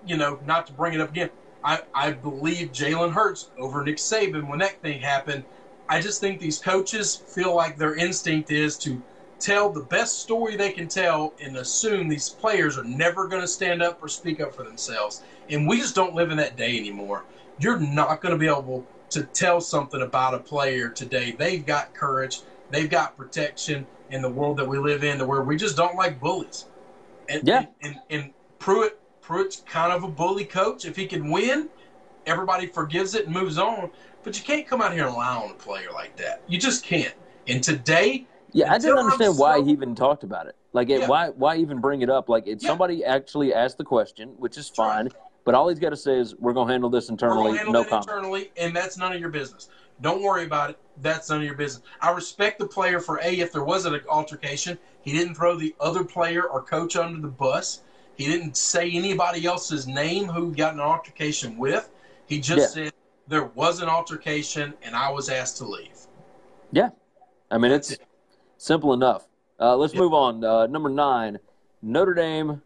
you 0.06 0.16
know, 0.16 0.40
not 0.46 0.66
to 0.68 0.72
bring 0.72 0.94
it 0.94 1.00
up 1.00 1.10
again. 1.10 1.30
I 1.62 1.82
I 1.94 2.12
believe 2.12 2.72
Jalen 2.72 3.12
Hurts 3.12 3.50
over 3.58 3.84
Nick 3.84 3.96
Saban 3.96 4.48
when 4.48 4.58
that 4.60 4.80
thing 4.80 5.00
happened. 5.00 5.44
I 5.88 6.00
just 6.00 6.20
think 6.20 6.38
these 6.38 6.58
coaches 6.58 7.16
feel 7.16 7.54
like 7.54 7.76
their 7.76 7.94
instinct 7.94 8.50
is 8.50 8.76
to 8.78 9.02
tell 9.38 9.70
the 9.70 9.84
best 9.84 10.20
story 10.20 10.56
they 10.56 10.72
can 10.72 10.88
tell 10.88 11.32
and 11.40 11.56
assume 11.56 12.08
these 12.08 12.28
players 12.28 12.76
are 12.76 12.84
never 12.84 13.28
going 13.28 13.40
to 13.40 13.48
stand 13.48 13.82
up 13.82 14.02
or 14.02 14.08
speak 14.08 14.40
up 14.40 14.54
for 14.54 14.64
themselves. 14.64 15.22
And 15.48 15.66
we 15.66 15.78
just 15.78 15.94
don't 15.94 16.14
live 16.14 16.30
in 16.30 16.36
that 16.38 16.56
day 16.56 16.76
anymore. 16.76 17.24
You're 17.60 17.78
not 17.78 18.20
going 18.20 18.32
to 18.32 18.38
be 18.38 18.46
able 18.46 18.86
to 19.10 19.24
tell 19.24 19.60
something 19.60 20.02
about 20.02 20.34
a 20.34 20.38
player 20.38 20.88
today. 20.88 21.32
They've 21.32 21.64
got 21.64 21.94
courage, 21.94 22.40
they've 22.70 22.88
got 22.90 23.16
protection 23.16 23.86
in 24.10 24.22
the 24.22 24.28
world 24.30 24.56
that 24.58 24.66
we 24.68 24.78
live 24.78 25.04
in, 25.04 25.26
where 25.26 25.42
we 25.42 25.56
just 25.56 25.76
don't 25.76 25.96
like 25.96 26.20
bullies. 26.20 26.66
And, 27.28 27.46
Yeah. 27.46 27.58
and, 27.58 27.68
and, 27.82 27.96
and 28.10 28.32
Pruitt, 28.58 28.98
Pruitt's 29.20 29.62
kind 29.66 29.92
of 29.92 30.02
a 30.04 30.08
bully 30.08 30.44
coach. 30.44 30.84
If 30.84 30.96
he 30.96 31.06
can 31.06 31.30
win, 31.30 31.68
everybody 32.26 32.66
forgives 32.66 33.14
it 33.14 33.26
and 33.26 33.34
moves 33.34 33.58
on. 33.58 33.90
But 34.22 34.38
you 34.38 34.44
can't 34.44 34.66
come 34.66 34.80
out 34.80 34.92
here 34.92 35.06
and 35.06 35.14
lie 35.14 35.36
on 35.36 35.50
a 35.50 35.54
player 35.54 35.88
like 35.92 36.16
that. 36.16 36.42
You 36.48 36.58
just 36.58 36.84
can't. 36.84 37.14
And 37.46 37.62
today, 37.62 38.26
Yeah, 38.52 38.72
I 38.72 38.78
didn't 38.78 38.98
understand 38.98 39.36
why 39.38 39.62
he 39.62 39.70
even 39.72 39.94
talked 39.94 40.24
about 40.24 40.46
it. 40.46 40.56
Like, 40.72 40.88
it, 40.90 41.00
Yeah. 41.00 41.06
why 41.06 41.28
why 41.30 41.56
even 41.56 41.80
bring 41.80 42.02
it 42.02 42.10
up? 42.10 42.28
Like, 42.28 42.46
it, 42.46 42.62
Yeah. 42.62 42.68
somebody 42.68 43.04
actually 43.04 43.52
asked 43.54 43.78
the 43.78 43.84
question, 43.84 44.30
which 44.38 44.56
is 44.56 44.68
fine. 44.68 45.06
right. 45.06 45.14
But 45.48 45.54
all 45.54 45.70
he's 45.70 45.78
got 45.78 45.88
to 45.88 45.96
say 45.96 46.18
is, 46.18 46.34
"We're 46.36 46.52
going 46.52 46.66
to 46.68 46.72
handle 46.74 46.90
this 46.90 47.08
internally. 47.08 47.56
handle 47.56 47.72
No 47.72 47.82
comment." 47.82 48.06
internally, 48.06 48.52
and 48.58 48.76
that's 48.76 48.98
none 48.98 49.14
of 49.14 49.18
your 49.18 49.30
business. 49.30 49.70
Don't 50.02 50.20
worry 50.20 50.44
about 50.44 50.68
it. 50.68 50.78
That's 51.00 51.30
none 51.30 51.38
of 51.38 51.44
your 51.46 51.54
business. 51.54 51.82
I 52.02 52.10
respect 52.10 52.58
the 52.58 52.66
player 52.66 53.00
for 53.00 53.18
a. 53.22 53.40
If 53.40 53.50
there 53.50 53.64
was 53.64 53.86
an 53.86 53.98
altercation, 54.10 54.76
he 55.00 55.10
didn't 55.10 55.36
throw 55.36 55.56
the 55.56 55.74
other 55.80 56.04
player 56.04 56.42
or 56.42 56.62
coach 56.62 56.96
under 56.96 57.18
the 57.22 57.28
bus. 57.28 57.80
He 58.14 58.26
didn't 58.26 58.58
say 58.58 58.90
anybody 58.90 59.46
else's 59.46 59.86
name 59.86 60.26
who 60.26 60.54
got 60.54 60.74
an 60.74 60.80
altercation 60.80 61.56
with. 61.56 61.88
He 62.26 62.42
just 62.42 62.76
yeah. 62.76 62.84
said 62.84 62.92
there 63.26 63.44
was 63.44 63.80
an 63.80 63.88
altercation 63.88 64.74
and 64.82 64.94
I 64.94 65.08
was 65.08 65.30
asked 65.30 65.56
to 65.58 65.64
leave. 65.64 65.96
Yeah. 66.72 66.90
I 67.50 67.56
mean, 67.56 67.72
it's 67.72 67.96
simple 68.58 68.92
enough. 68.92 69.26
Uh, 69.58 69.78
let's 69.78 69.94
yeah. 69.94 70.00
move 70.00 70.12
on. 70.12 70.44
Uh, 70.44 70.66
number 70.66 70.90
nine, 70.90 71.38
Notre 71.80 72.12
Dame 72.12 72.60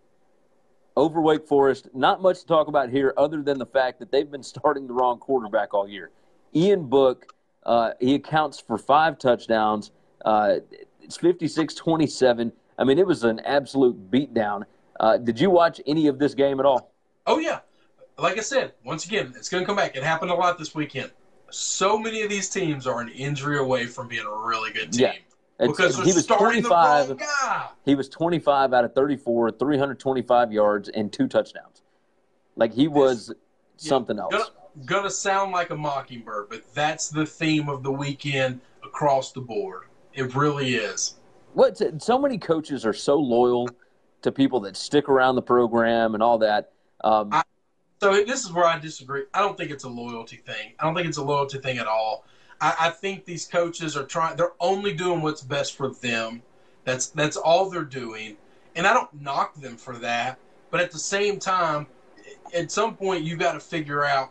over 0.96 1.20
Wake 1.20 1.46
Forest. 1.46 1.88
Not 1.94 2.22
much 2.22 2.40
to 2.40 2.46
talk 2.46 2.68
about 2.68 2.90
here 2.90 3.14
other 3.16 3.42
than 3.42 3.58
the 3.58 3.66
fact 3.66 3.98
that 4.00 4.10
they've 4.10 4.30
been 4.30 4.42
starting 4.42 4.86
the 4.86 4.92
wrong 4.92 5.18
quarterback 5.18 5.74
all 5.74 5.88
year. 5.88 6.10
Ian 6.54 6.84
Book, 6.84 7.34
uh, 7.64 7.92
he 8.00 8.14
accounts 8.14 8.60
for 8.60 8.78
five 8.78 9.18
touchdowns. 9.18 9.90
Uh, 10.24 10.56
it's 11.00 11.16
56 11.16 11.74
27. 11.74 12.52
I 12.78 12.84
mean, 12.84 12.98
it 12.98 13.06
was 13.06 13.24
an 13.24 13.40
absolute 13.40 14.10
beatdown. 14.10 14.64
Uh, 14.98 15.16
did 15.16 15.40
you 15.40 15.50
watch 15.50 15.80
any 15.86 16.06
of 16.06 16.18
this 16.18 16.34
game 16.34 16.60
at 16.60 16.66
all? 16.66 16.92
Oh, 17.26 17.38
yeah. 17.38 17.60
Like 18.18 18.38
I 18.38 18.42
said, 18.42 18.72
once 18.84 19.04
again, 19.04 19.32
it's 19.36 19.48
going 19.48 19.62
to 19.62 19.66
come 19.66 19.76
back. 19.76 19.96
It 19.96 20.02
happened 20.02 20.30
a 20.30 20.34
lot 20.34 20.58
this 20.58 20.74
weekend. 20.74 21.10
So 21.50 21.98
many 21.98 22.22
of 22.22 22.30
these 22.30 22.48
teams 22.48 22.86
are 22.86 23.00
an 23.00 23.08
injury 23.08 23.58
away 23.58 23.86
from 23.86 24.08
being 24.08 24.26
a 24.26 24.46
really 24.46 24.72
good 24.72 24.92
team. 24.92 25.02
Yeah. 25.02 25.12
Because 25.58 25.96
he 25.98 26.12
was 26.12 26.26
25. 26.26 27.20
He 27.84 27.94
was 27.94 28.08
25 28.08 28.72
out 28.72 28.84
of 28.84 28.94
34, 28.94 29.52
325 29.52 30.52
yards 30.52 30.88
and 30.88 31.12
two 31.12 31.28
touchdowns. 31.28 31.82
Like 32.56 32.72
he 32.72 32.88
was 32.88 33.32
something 33.76 34.16
yeah, 34.16 34.22
else. 34.22 34.32
Gonna, 34.32 34.86
gonna 34.86 35.10
sound 35.10 35.52
like 35.52 35.70
a 35.70 35.76
mockingbird, 35.76 36.48
but 36.50 36.62
that's 36.74 37.08
the 37.08 37.26
theme 37.26 37.68
of 37.68 37.82
the 37.82 37.92
weekend 37.92 38.60
across 38.84 39.32
the 39.32 39.40
board. 39.40 39.84
It 40.14 40.34
really 40.34 40.74
is. 40.74 41.14
What 41.54 41.80
so 42.02 42.18
many 42.18 42.38
coaches 42.38 42.84
are 42.84 42.92
so 42.92 43.16
loyal 43.16 43.68
to 44.22 44.32
people 44.32 44.60
that 44.60 44.76
stick 44.76 45.08
around 45.08 45.34
the 45.34 45.42
program 45.42 46.14
and 46.14 46.22
all 46.22 46.38
that. 46.38 46.72
Um, 47.04 47.28
I, 47.32 47.42
so 48.00 48.24
this 48.24 48.44
is 48.44 48.52
where 48.52 48.64
I 48.64 48.78
disagree. 48.78 49.24
I 49.34 49.40
don't 49.40 49.56
think 49.56 49.70
it's 49.70 49.84
a 49.84 49.88
loyalty 49.88 50.36
thing. 50.36 50.72
I 50.78 50.84
don't 50.84 50.94
think 50.94 51.08
it's 51.08 51.18
a 51.18 51.24
loyalty 51.24 51.58
thing 51.58 51.78
at 51.78 51.86
all. 51.86 52.24
I, 52.62 52.76
I 52.78 52.90
think 52.90 53.24
these 53.24 53.46
coaches 53.46 53.96
are 53.96 54.06
trying. 54.06 54.36
They're 54.36 54.52
only 54.60 54.94
doing 54.94 55.20
what's 55.20 55.42
best 55.42 55.76
for 55.76 55.88
them. 55.88 56.42
That's 56.84 57.08
that's 57.08 57.36
all 57.36 57.68
they're 57.68 57.82
doing, 57.82 58.36
and 58.76 58.86
I 58.86 58.94
don't 58.94 59.20
knock 59.20 59.54
them 59.56 59.76
for 59.76 59.98
that. 59.98 60.38
But 60.70 60.80
at 60.80 60.92
the 60.92 60.98
same 60.98 61.38
time, 61.38 61.86
at 62.54 62.70
some 62.70 62.96
point, 62.96 63.24
you've 63.24 63.40
got 63.40 63.52
to 63.52 63.60
figure 63.60 64.04
out. 64.04 64.30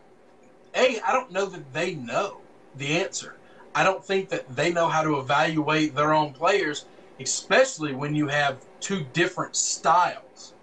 Hey, 0.74 1.00
I 1.06 1.12
don't 1.12 1.30
know 1.30 1.44
that 1.46 1.72
they 1.74 1.94
know 1.94 2.38
the 2.78 2.98
answer. 2.98 3.36
I 3.74 3.84
don't 3.84 4.04
think 4.04 4.30
that 4.30 4.56
they 4.56 4.72
know 4.72 4.88
how 4.88 5.02
to 5.02 5.18
evaluate 5.18 5.94
their 5.94 6.14
own 6.14 6.32
players, 6.32 6.86
especially 7.20 7.94
when 7.94 8.14
you 8.14 8.28
have 8.28 8.64
two 8.80 9.04
different 9.12 9.54
styles. 9.54 10.54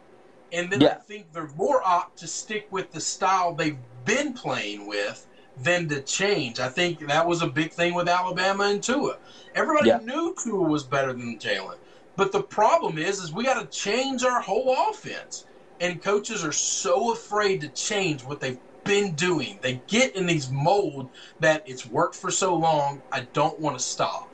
And 0.51 0.71
then 0.71 0.81
yeah. 0.81 0.89
I 0.89 0.95
think 0.95 1.31
they're 1.31 1.51
more 1.55 1.87
apt 1.87 2.17
to 2.19 2.27
stick 2.27 2.67
with 2.71 2.91
the 2.91 2.99
style 2.99 3.53
they've 3.53 3.77
been 4.05 4.33
playing 4.33 4.87
with 4.87 5.27
than 5.61 5.87
to 5.89 6.01
change. 6.01 6.59
I 6.59 6.69
think 6.69 7.07
that 7.07 7.27
was 7.27 7.41
a 7.41 7.47
big 7.47 7.71
thing 7.71 7.93
with 7.93 8.07
Alabama 8.07 8.65
and 8.65 8.81
Tua. 8.81 9.17
Everybody 9.55 9.89
yeah. 9.89 9.99
knew 9.99 10.35
Tua 10.41 10.67
was 10.67 10.83
better 10.83 11.13
than 11.13 11.37
Jalen. 11.37 11.77
But 12.15 12.31
the 12.31 12.43
problem 12.43 12.97
is, 12.97 13.19
is 13.19 13.31
we 13.33 13.43
got 13.43 13.59
to 13.59 13.77
change 13.77 14.23
our 14.23 14.41
whole 14.41 14.75
offense. 14.89 15.45
And 15.81 16.01
coaches 16.01 16.43
are 16.43 16.51
so 16.51 17.13
afraid 17.13 17.61
to 17.61 17.69
change 17.69 18.23
what 18.23 18.41
they've 18.41 18.59
been 18.83 19.13
doing. 19.13 19.59
They 19.61 19.81
get 19.87 20.15
in 20.15 20.25
these 20.25 20.49
mold 20.49 21.09
that 21.39 21.63
it's 21.65 21.85
worked 21.85 22.15
for 22.15 22.31
so 22.31 22.55
long. 22.55 23.01
I 23.11 23.21
don't 23.33 23.57
want 23.59 23.77
to 23.77 23.83
stop. 23.83 24.29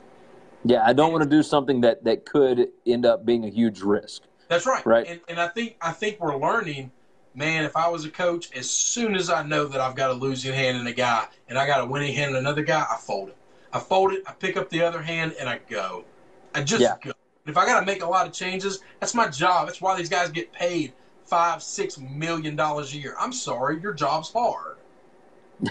Yeah, 0.64 0.82
I 0.84 0.92
don't 0.92 1.06
and, 1.06 1.12
want 1.12 1.24
to 1.24 1.30
do 1.30 1.42
something 1.42 1.80
that 1.82 2.02
that 2.04 2.26
could 2.26 2.70
end 2.84 3.06
up 3.06 3.24
being 3.24 3.44
a 3.44 3.48
huge 3.48 3.80
risk. 3.82 4.22
That's 4.48 4.66
right. 4.66 4.84
Right. 4.84 5.06
And, 5.06 5.20
and 5.28 5.40
I 5.40 5.48
think 5.48 5.76
I 5.80 5.92
think 5.92 6.18
we're 6.20 6.36
learning. 6.36 6.90
Man, 7.36 7.64
if 7.64 7.76
I 7.76 7.86
was 7.88 8.06
a 8.06 8.10
coach, 8.10 8.50
as 8.56 8.68
soon 8.70 9.14
as 9.14 9.28
I 9.28 9.42
know 9.42 9.66
that 9.66 9.78
I've 9.78 9.94
got 9.94 10.10
a 10.10 10.14
losing 10.14 10.54
hand 10.54 10.78
in 10.78 10.86
a 10.86 10.92
guy 10.92 11.26
and 11.50 11.58
I 11.58 11.66
got 11.66 11.82
a 11.82 11.84
winning 11.84 12.14
hand 12.14 12.30
in 12.30 12.36
another 12.38 12.62
guy, 12.62 12.86
I 12.90 12.96
fold 12.96 13.28
it. 13.28 13.36
I 13.74 13.78
fold 13.78 14.12
it. 14.12 14.22
I 14.26 14.32
pick 14.32 14.56
up 14.56 14.70
the 14.70 14.80
other 14.80 15.02
hand 15.02 15.36
and 15.38 15.46
I 15.46 15.60
go. 15.68 16.06
I 16.54 16.62
just 16.62 16.80
yeah. 16.80 16.96
go. 17.02 17.12
If 17.46 17.58
I 17.58 17.66
got 17.66 17.80
to 17.80 17.86
make 17.86 18.02
a 18.02 18.06
lot 18.06 18.26
of 18.26 18.32
changes, 18.32 18.80
that's 19.00 19.14
my 19.14 19.28
job. 19.28 19.66
That's 19.66 19.82
why 19.82 19.98
these 19.98 20.08
guys 20.08 20.30
get 20.30 20.50
paid 20.50 20.94
five, 21.26 21.62
six 21.62 21.98
million 21.98 22.56
dollars 22.56 22.94
a 22.94 22.96
year. 22.96 23.14
I'm 23.20 23.34
sorry, 23.34 23.82
your 23.82 23.92
job's 23.92 24.32
hard. 24.32 24.78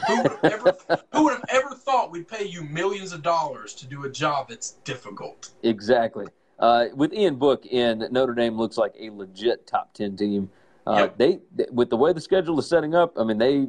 who, 0.08 0.22
would 0.22 0.38
ever, 0.44 0.78
who 1.14 1.24
would 1.24 1.34
have 1.34 1.46
ever 1.50 1.74
thought 1.74 2.12
we'd 2.12 2.28
pay 2.28 2.46
you 2.46 2.62
millions 2.62 3.12
of 3.12 3.24
dollars 3.24 3.74
to 3.76 3.88
do 3.88 4.06
a 4.06 4.10
job 4.10 4.50
that's 4.50 4.74
difficult? 4.84 5.50
Exactly. 5.64 6.28
Uh, 6.60 6.86
with 6.94 7.12
Ian 7.12 7.38
Book 7.38 7.66
in, 7.66 8.08
Notre 8.12 8.36
Dame 8.36 8.56
looks 8.56 8.78
like 8.78 8.94
a 9.00 9.10
legit 9.10 9.66
top 9.66 9.96
ten 9.96 10.16
team. 10.16 10.52
Uh, 10.88 10.96
yep. 10.98 11.18
they, 11.18 11.40
they, 11.56 11.66
with 11.72 11.90
the 11.90 11.98
way 11.98 12.14
the 12.14 12.22
schedule 12.22 12.60
is 12.60 12.68
setting 12.68 12.94
up, 12.94 13.14
I 13.18 13.24
mean, 13.24 13.38
they 13.38 13.68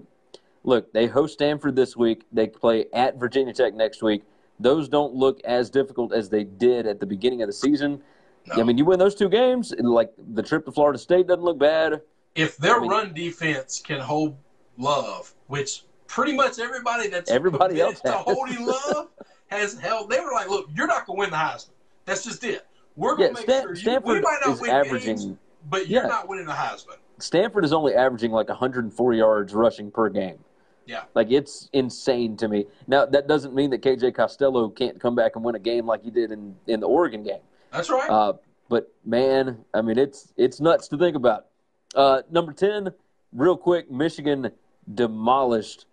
look. 0.64 0.92
They 0.92 1.07
host 1.07 1.35
Stanford 1.35 1.74
this 1.74 1.96
week. 1.96 2.24
They 2.33 2.46
play 2.46 2.87
at 2.92 3.18
Virginia 3.18 3.55
Tech 3.55 3.74
next 3.74 4.02
week. 4.02 4.22
Those 4.61 4.88
don't 4.88 5.14
look 5.14 5.40
as 5.44 5.70
difficult 5.70 6.12
as 6.12 6.29
they 6.29 6.44
did 6.44 6.87
at 6.87 7.00
the 7.00 7.07
beginning 7.07 7.42
of 7.42 7.48
the 7.48 7.52
season. 7.52 8.02
No. 8.46 8.61
I 8.61 8.62
mean, 8.64 8.79
you 8.79 8.85
win 8.85 8.98
those 8.98 9.14
two 9.14 9.29
games, 9.29 9.72
and 9.72 9.88
like 9.88 10.12
the 10.35 10.42
trip 10.42 10.64
to 10.66 10.72
Florida 10.72 10.98
State 10.98 11.26
doesn't 11.26 11.42
look 11.42 11.59
bad. 11.59 12.00
If 12.35 12.57
their 12.59 12.76
I 12.76 12.81
mean, 12.81 12.90
run 12.90 13.14
defense 13.14 13.81
can 13.85 14.00
hold 14.00 14.37
Love, 14.79 15.35
which 15.46 15.85
pretty 16.07 16.35
much 16.35 16.59
everybody 16.59 17.09
that's 17.09 17.31
everybody 17.31 17.81
else 17.81 18.00
to 18.00 18.12
holding 18.12 18.66
Love 18.66 19.09
has 19.48 19.79
held, 19.79 20.11
they 20.11 20.20
were 20.20 20.33
like, 20.33 20.48
"Look, 20.48 20.68
you're 20.74 20.87
not 20.87 21.07
going 21.07 21.16
to 21.16 21.20
win 21.20 21.31
the 21.31 21.37
Heisman. 21.37 21.70
That's 22.05 22.24
just 22.24 22.44
it. 22.44 22.66
We're 22.94 23.16
going 23.16 23.35
to 23.35 23.40
yeah, 23.40 23.46
make 23.46 23.50
Stan- 23.50 23.62
sure 23.62 23.70
you, 23.70 23.81
Stanford 23.81 24.14
we 24.14 24.20
might 24.20 24.38
not 24.44 24.61
win 24.61 24.70
averaging, 24.70 25.16
games, 25.16 25.37
but 25.68 25.88
you're 25.88 26.02
yeah. 26.02 26.09
not 26.09 26.29
winning 26.29 26.46
the 26.46 26.52
Heisman." 26.52 26.96
Stanford 27.18 27.64
is 27.64 27.72
only 27.72 27.94
averaging 27.94 28.31
like 28.31 28.48
104 28.48 29.14
yards 29.14 29.55
rushing 29.55 29.90
per 29.90 30.09
game. 30.09 30.38
Yeah. 30.87 31.05
Like 31.14 31.31
it's 31.31 31.68
insane 31.72 32.37
to 32.38 32.48
me. 32.48 32.66
Now 32.87 33.07
that 33.07 33.26
doesn't 33.26 33.55
mean 33.55 33.70
that 33.70 33.83
KJ 33.83 34.14
Costello 34.14 34.68
can't 34.68 35.00
come 35.00 35.14
back 35.14 35.35
and 35.35 35.44
win 35.44 35.55
a 35.55 35.61
game 35.61 35.87
like 35.87 36.02
he 36.02 36.11
did 36.11 36.31
in 36.31 36.55
in 36.66 36.81
the 36.81 36.87
Oregon 36.87 37.22
game. 37.24 37.40
That's 37.72 37.90
right. 37.90 38.09
Uh, 38.09 38.35
but 38.68 38.92
man, 39.05 39.64
I 39.74 39.83
mean, 39.83 39.98
it's 39.98 40.33
it's 40.37 40.61
nuts 40.61 40.88
to 40.88 40.98
think 40.98 41.16
about. 41.16 41.46
Uh, 41.94 42.22
number 42.31 42.52
ten, 42.52 42.90
real 43.33 43.57
quick, 43.57 43.90
Michigan 43.90 44.50
demolished 44.94 45.87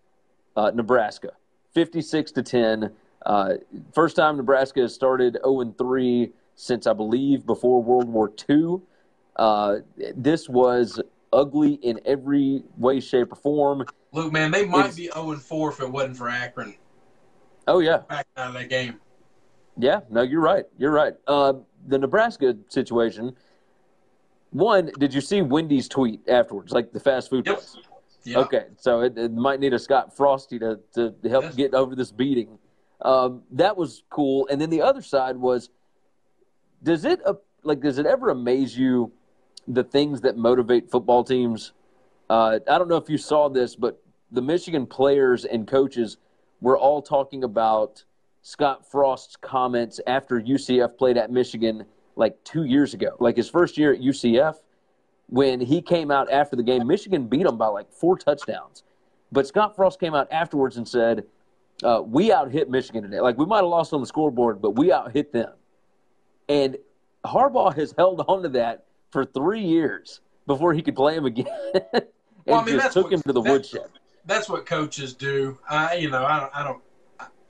uh, 0.55 0.71
Nebraska, 0.73 1.31
fifty-six 1.73 2.31
to 2.33 2.43
ten. 2.43 2.91
Uh, 3.25 3.55
first 3.93 4.15
time 4.15 4.38
Nebraska 4.38 4.81
has 4.81 4.93
started 4.93 5.38
zero 5.43 5.62
and 5.62 5.77
three 5.77 6.31
since 6.55 6.86
I 6.86 6.93
believe 6.93 7.45
before 7.45 7.81
World 7.81 8.09
War 8.09 8.31
II. 8.49 8.81
Uh, 9.36 9.77
this 10.15 10.47
was 10.47 11.01
ugly 11.33 11.73
in 11.73 11.99
every 12.05 12.63
way, 12.77 12.99
shape, 12.99 13.31
or 13.31 13.35
form. 13.35 13.85
Look, 14.11 14.31
man, 14.31 14.51
they 14.51 14.65
might 14.65 14.87
it's, 14.87 14.95
be 14.95 15.03
zero 15.03 15.15
oh 15.15 15.31
and 15.31 15.41
four 15.41 15.71
if 15.71 15.79
it 15.79 15.91
wasn't 15.91 16.17
for 16.17 16.29
Akron. 16.29 16.75
Oh 17.67 17.79
yeah, 17.79 17.99
back 18.09 18.27
out 18.37 18.49
of 18.49 18.53
that 18.53 18.69
game. 18.69 18.99
Yeah, 19.77 20.01
no, 20.09 20.21
you're 20.21 20.41
right. 20.41 20.65
You're 20.77 20.91
right. 20.91 21.13
Uh, 21.27 21.53
the 21.87 21.97
Nebraska 21.97 22.55
situation. 22.69 23.35
One, 24.51 24.91
did 24.99 25.13
you 25.13 25.21
see 25.21 25.41
Wendy's 25.41 25.87
tweet 25.87 26.21
afterwards, 26.29 26.71
like 26.71 26.93
the 26.93 26.99
fast 26.99 27.29
food 27.29 27.47
yep. 27.47 27.55
place? 27.55 27.77
Yep. 28.25 28.37
Okay, 28.37 28.65
so 28.77 29.01
it, 29.01 29.17
it, 29.17 29.33
might 29.33 29.59
need 29.59 29.73
a 29.73 29.79
Scott 29.79 30.15
Frosty 30.15 30.59
to, 30.59 30.79
to 30.93 31.13
help 31.27 31.43
yes. 31.45 31.55
get 31.55 31.73
over 31.73 31.95
this 31.95 32.11
beating. 32.11 32.57
Um, 33.01 33.41
that 33.51 33.75
was 33.75 34.03
cool. 34.09 34.47
And 34.49 34.61
then 34.61 34.69
the 34.69 34.81
other 34.81 35.01
side 35.01 35.35
was, 35.35 35.69
does 36.83 37.03
it 37.03 37.19
uh, 37.25 37.33
like 37.63 37.81
does 37.81 37.97
it 37.97 38.05
ever 38.05 38.29
amaze 38.29 38.77
you 38.77 39.11
the 39.67 39.84
things 39.84 40.21
that 40.21 40.38
motivate 40.38 40.89
football 40.89 41.23
teams? 41.23 41.73
Uh, 42.30 42.60
I 42.67 42.78
don't 42.78 42.88
know 42.88 42.97
if 42.97 43.10
you 43.10 43.17
saw 43.17 43.49
this, 43.49 43.76
but 43.76 44.02
the 44.32 44.41
Michigan 44.41 44.86
players 44.86 45.45
and 45.45 45.67
coaches 45.67 46.17
were 46.62 46.78
all 46.78 47.02
talking 47.02 47.43
about 47.43 48.04
Scott 48.41 48.89
Frost's 48.89 49.36
comments 49.36 49.99
after 50.08 50.41
UCF 50.41 50.97
played 50.97 51.17
at 51.17 51.32
Michigan 51.32 51.86
like 52.15 52.41
two 52.43 52.65
years 52.65 52.93
ago, 52.93 53.15
like 53.19 53.38
his 53.38 53.49
first 53.49 53.78
year 53.78 53.93
at 53.93 54.02
UCF, 54.02 54.56
when 55.28 55.60
he 55.60 55.82
came 55.82 56.12
out 56.12 56.32
after 56.32 56.56
the 56.56 56.63
game. 56.63 56.86
Michigan 56.86 57.28
beat 57.28 57.45
him 57.45 57.58
by 57.58 57.67
like 57.67 57.91
four 57.91 58.17
touchdowns. 58.17 58.84
But 59.32 59.47
Scott 59.47 59.76
Frost 59.76 59.99
came 59.99 60.13
out 60.13 60.32
afterwards 60.32 60.78
and 60.78 60.88
said, 60.88 61.26
uh, 61.84 62.02
We 62.06 62.32
out 62.32 62.52
hit 62.52 62.69
Michigan 62.69 63.04
today. 63.04 63.19
Like 63.19 63.38
we 63.38 63.45
might 63.45 63.58
have 63.58 63.65
lost 63.65 63.93
on 63.93 64.02
the 64.02 64.08
scoreboard, 64.08 64.62
but 64.62 64.71
we 64.71 64.91
out 64.91 65.12
hit 65.12 65.34
them. 65.34 65.52
And 66.47 66.78
Harbaugh 67.26 67.73
has 67.76 67.93
held 67.97 68.23
on 68.28 68.43
to 68.43 68.49
that 68.49 68.86
for 69.13 69.23
three 69.23 69.62
years 69.62 70.19
before 70.45 70.73
he 70.73 70.82
could 70.82 70.95
play 70.95 71.15
him 71.15 71.26
again. 71.26 71.47
and 71.93 72.04
well, 72.45 72.60
I 72.60 72.65
mean, 72.65 72.76
just 72.76 72.91
took 72.91 73.06
what, 73.06 73.13
him 73.13 73.21
to 73.21 73.32
the 73.32 73.41
woodshed. 73.41 73.88
That's 74.26 74.49
what 74.49 74.65
coaches 74.65 75.13
do. 75.13 75.58
I, 75.69 75.95
you 75.95 76.10
know, 76.10 76.26
I 76.26 76.39
don't, 76.39 76.56
I 76.56 76.63
don't 76.63 76.82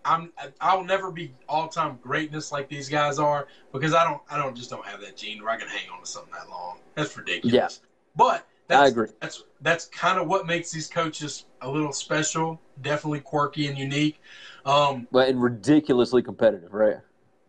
I'm 0.05 0.31
I'll 0.59 0.83
never 0.83 1.11
be 1.11 1.33
all 1.47 1.67
time 1.67 1.97
greatness 2.01 2.51
like 2.51 2.67
these 2.67 2.89
guys 2.89 3.19
are 3.19 3.47
because 3.71 3.93
I 3.93 4.03
don't 4.03 4.21
I 4.29 4.37
don't 4.37 4.55
just 4.55 4.69
don't 4.69 4.85
have 4.85 5.01
that 5.01 5.15
gene 5.15 5.41
where 5.41 5.51
I 5.51 5.57
can 5.57 5.67
hang 5.67 5.89
on 5.89 6.01
to 6.01 6.05
something 6.05 6.33
that 6.33 6.49
long. 6.49 6.79
That's 6.95 7.15
ridiculous. 7.17 7.53
Yeah. 7.53 7.87
But 8.15 8.47
that's, 8.67 8.81
I 8.81 8.87
agree. 8.87 9.07
That's 9.21 9.43
that's 9.61 9.85
kind 9.87 10.19
of 10.19 10.27
what 10.27 10.45
makes 10.45 10.71
these 10.71 10.87
coaches 10.89 11.45
a 11.61 11.69
little 11.69 11.93
special, 11.93 12.59
definitely 12.81 13.21
quirky 13.21 13.67
and 13.67 13.77
unique. 13.77 14.19
Um, 14.65 15.07
but 15.11 15.29
and 15.29 15.41
ridiculously 15.41 16.21
competitive, 16.21 16.73
right? 16.73 16.97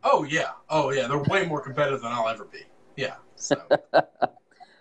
Oh 0.03 0.25
yeah, 0.25 0.51
oh 0.71 0.91
yeah, 0.91 1.09
they're 1.09 1.19
way 1.19 1.47
more 1.47 1.61
competitive 1.61 2.03
than 2.03 2.13
I'll 2.13 2.29
ever 2.29 2.45
be. 2.45 2.63
Yeah. 2.97 3.17
So. 3.37 3.57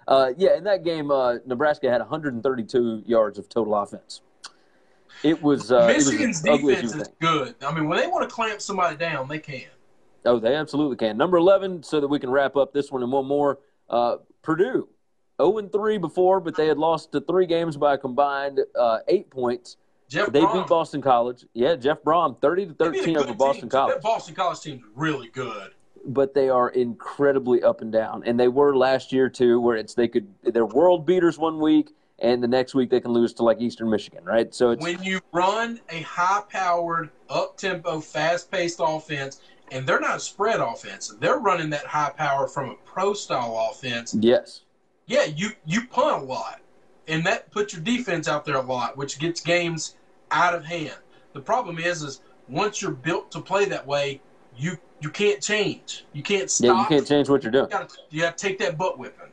Uh, 0.08 0.34
yeah, 0.38 0.58
in 0.58 0.64
that 0.66 0.84
game, 0.84 1.12
uh, 1.12 1.36
Nebraska 1.46 1.90
had 1.90 2.02
132 2.02 3.04
yards 3.06 3.40
of 3.40 3.48
total 3.48 3.76
offense. 3.76 4.22
It 5.24 5.42
was 5.42 5.72
uh, 5.72 5.88
Michigan's 5.88 6.44
it 6.44 6.62
was 6.62 6.76
defense 6.76 6.96
is 6.96 7.10
good. 7.22 7.56
I 7.66 7.74
mean, 7.74 7.88
when 7.88 7.98
they 8.00 8.08
want 8.08 8.28
to 8.28 8.34
clamp 8.34 8.60
somebody 8.60 8.98
down, 8.98 9.28
they 9.28 9.40
can. 9.40 9.64
Oh, 10.26 10.40
they 10.40 10.56
absolutely 10.56 10.98
can. 10.98 11.18
Number 11.18 11.38
11, 11.38 11.84
so 11.84 12.02
that 12.02 12.08
we 12.08 12.20
can 12.20 12.30
wrap 12.30 12.56
up 12.56 12.74
this 12.74 12.92
one 12.92 13.04
and 13.04 13.12
one 13.12 13.26
more. 13.26 13.60
Uh, 13.90 14.18
Purdue, 14.42 14.88
0 15.42 15.58
and 15.60 15.72
3 15.72 15.98
before, 15.98 16.40
but 16.40 16.56
they 16.56 16.68
had 16.68 16.78
lost 16.78 17.12
to 17.14 17.22
three 17.22 17.46
games 17.46 17.78
by 17.78 17.94
a 17.94 17.98
combined 17.98 18.60
uh, 18.78 19.00
eight 19.08 19.30
points. 19.30 19.78
Jeff 20.10 20.32
they 20.32 20.42
Brohm, 20.42 20.64
beat 20.64 20.68
Boston 20.68 21.02
College. 21.02 21.46
Yeah, 21.54 21.76
Jeff 21.76 22.02
Brohm, 22.04 22.40
30 22.42 22.68
to 22.68 22.74
they 22.74 22.90
beat 22.90 23.00
a 23.00 23.04
13 23.04 23.14
good 23.14 23.24
over 23.24 23.34
Boston 23.34 23.62
team. 23.62 23.70
College. 23.70 23.96
That 23.96 24.02
Boston 24.02 24.36
College 24.36 24.60
team's 24.60 24.84
really 24.96 25.30
good. 25.30 25.72
But 26.06 26.34
they 26.34 26.50
are 26.50 26.70
incredibly 26.70 27.64
up 27.64 27.82
and 27.82 27.92
down, 27.92 28.24
and 28.26 28.40
they 28.40 28.48
were 28.48 28.76
last 28.76 29.12
year 29.12 29.30
too, 29.30 29.60
where 29.60 29.76
it's 29.76 29.94
they 29.94 30.08
could 30.08 30.28
they're 30.44 30.66
world 30.66 31.06
beaters 31.06 31.38
one 31.38 31.60
week, 31.60 31.92
and 32.20 32.44
the 32.44 32.48
next 32.48 32.76
week 32.76 32.90
they 32.90 33.00
can 33.00 33.12
lose 33.12 33.34
to 33.34 33.44
like 33.44 33.62
Eastern 33.62 33.90
Michigan, 33.90 34.24
right? 34.26 34.54
So 34.54 34.72
it's 34.72 34.84
When 34.84 35.02
you 35.04 35.22
run 35.32 35.80
a 35.90 36.02
high-powered, 36.02 37.10
up-tempo, 37.30 38.00
fast-paced 38.02 38.80
offense, 38.82 39.42
and 39.72 39.88
they're 39.88 40.00
not 40.00 40.22
spread 40.22 40.60
offense, 40.60 41.16
they're 41.20 41.40
running 41.40 41.70
that 41.72 41.86
high 41.86 42.12
power 42.12 42.48
from 42.48 42.72
a 42.72 42.76
pro-style 42.86 43.70
offense. 43.72 44.16
yes, 44.20 44.62
Yeah, 45.08 45.26
you 45.26 45.52
you 45.66 45.88
punt 45.88 46.24
a 46.24 46.26
lot, 46.26 46.62
and 47.08 47.26
that 47.26 47.50
puts 47.52 47.74
your 47.74 47.82
defense 47.82 48.28
out 48.28 48.46
there 48.46 48.58
a 48.58 48.62
lot, 48.62 48.98
which 48.98 49.20
gets 49.20 49.42
games 49.42 49.96
out 50.32 50.54
of 50.54 50.66
hand. 50.66 50.98
The 51.34 51.42
problem 51.42 51.80
is, 51.80 52.04
is 52.04 52.22
once 52.50 52.82
you're 52.82 52.92
built 52.92 53.32
to 53.32 53.42
play 53.42 53.66
that 53.66 53.88
way, 53.88 54.22
you 54.58 54.78
you 55.02 55.10
can't 55.10 55.42
change. 55.42 56.06
You 56.14 56.24
can't 56.24 56.50
stop. 56.50 56.66
yeah, 56.66 56.82
you 56.82 56.88
can't 56.88 57.08
change 57.08 57.30
what 57.30 57.44
you're 57.44 57.52
doing. 57.52 57.66
You 57.66 57.70
gotta, 57.78 57.98
you 58.10 58.22
gotta 58.22 58.38
take 58.38 58.58
that 58.60 58.78
butt 58.78 58.98
whipping. 58.98 59.28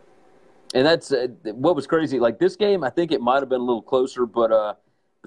And 0.74 0.86
that's 0.86 1.12
uh, 1.12 1.28
what 1.44 1.74
was 1.76 1.86
crazy. 1.86 2.18
Like 2.18 2.38
this 2.38 2.56
game, 2.56 2.84
I 2.84 2.90
think 2.90 3.12
it 3.12 3.20
might 3.20 3.40
have 3.40 3.48
been 3.48 3.60
a 3.60 3.64
little 3.64 3.82
closer, 3.82 4.26
but 4.26 4.52
uh, 4.52 4.74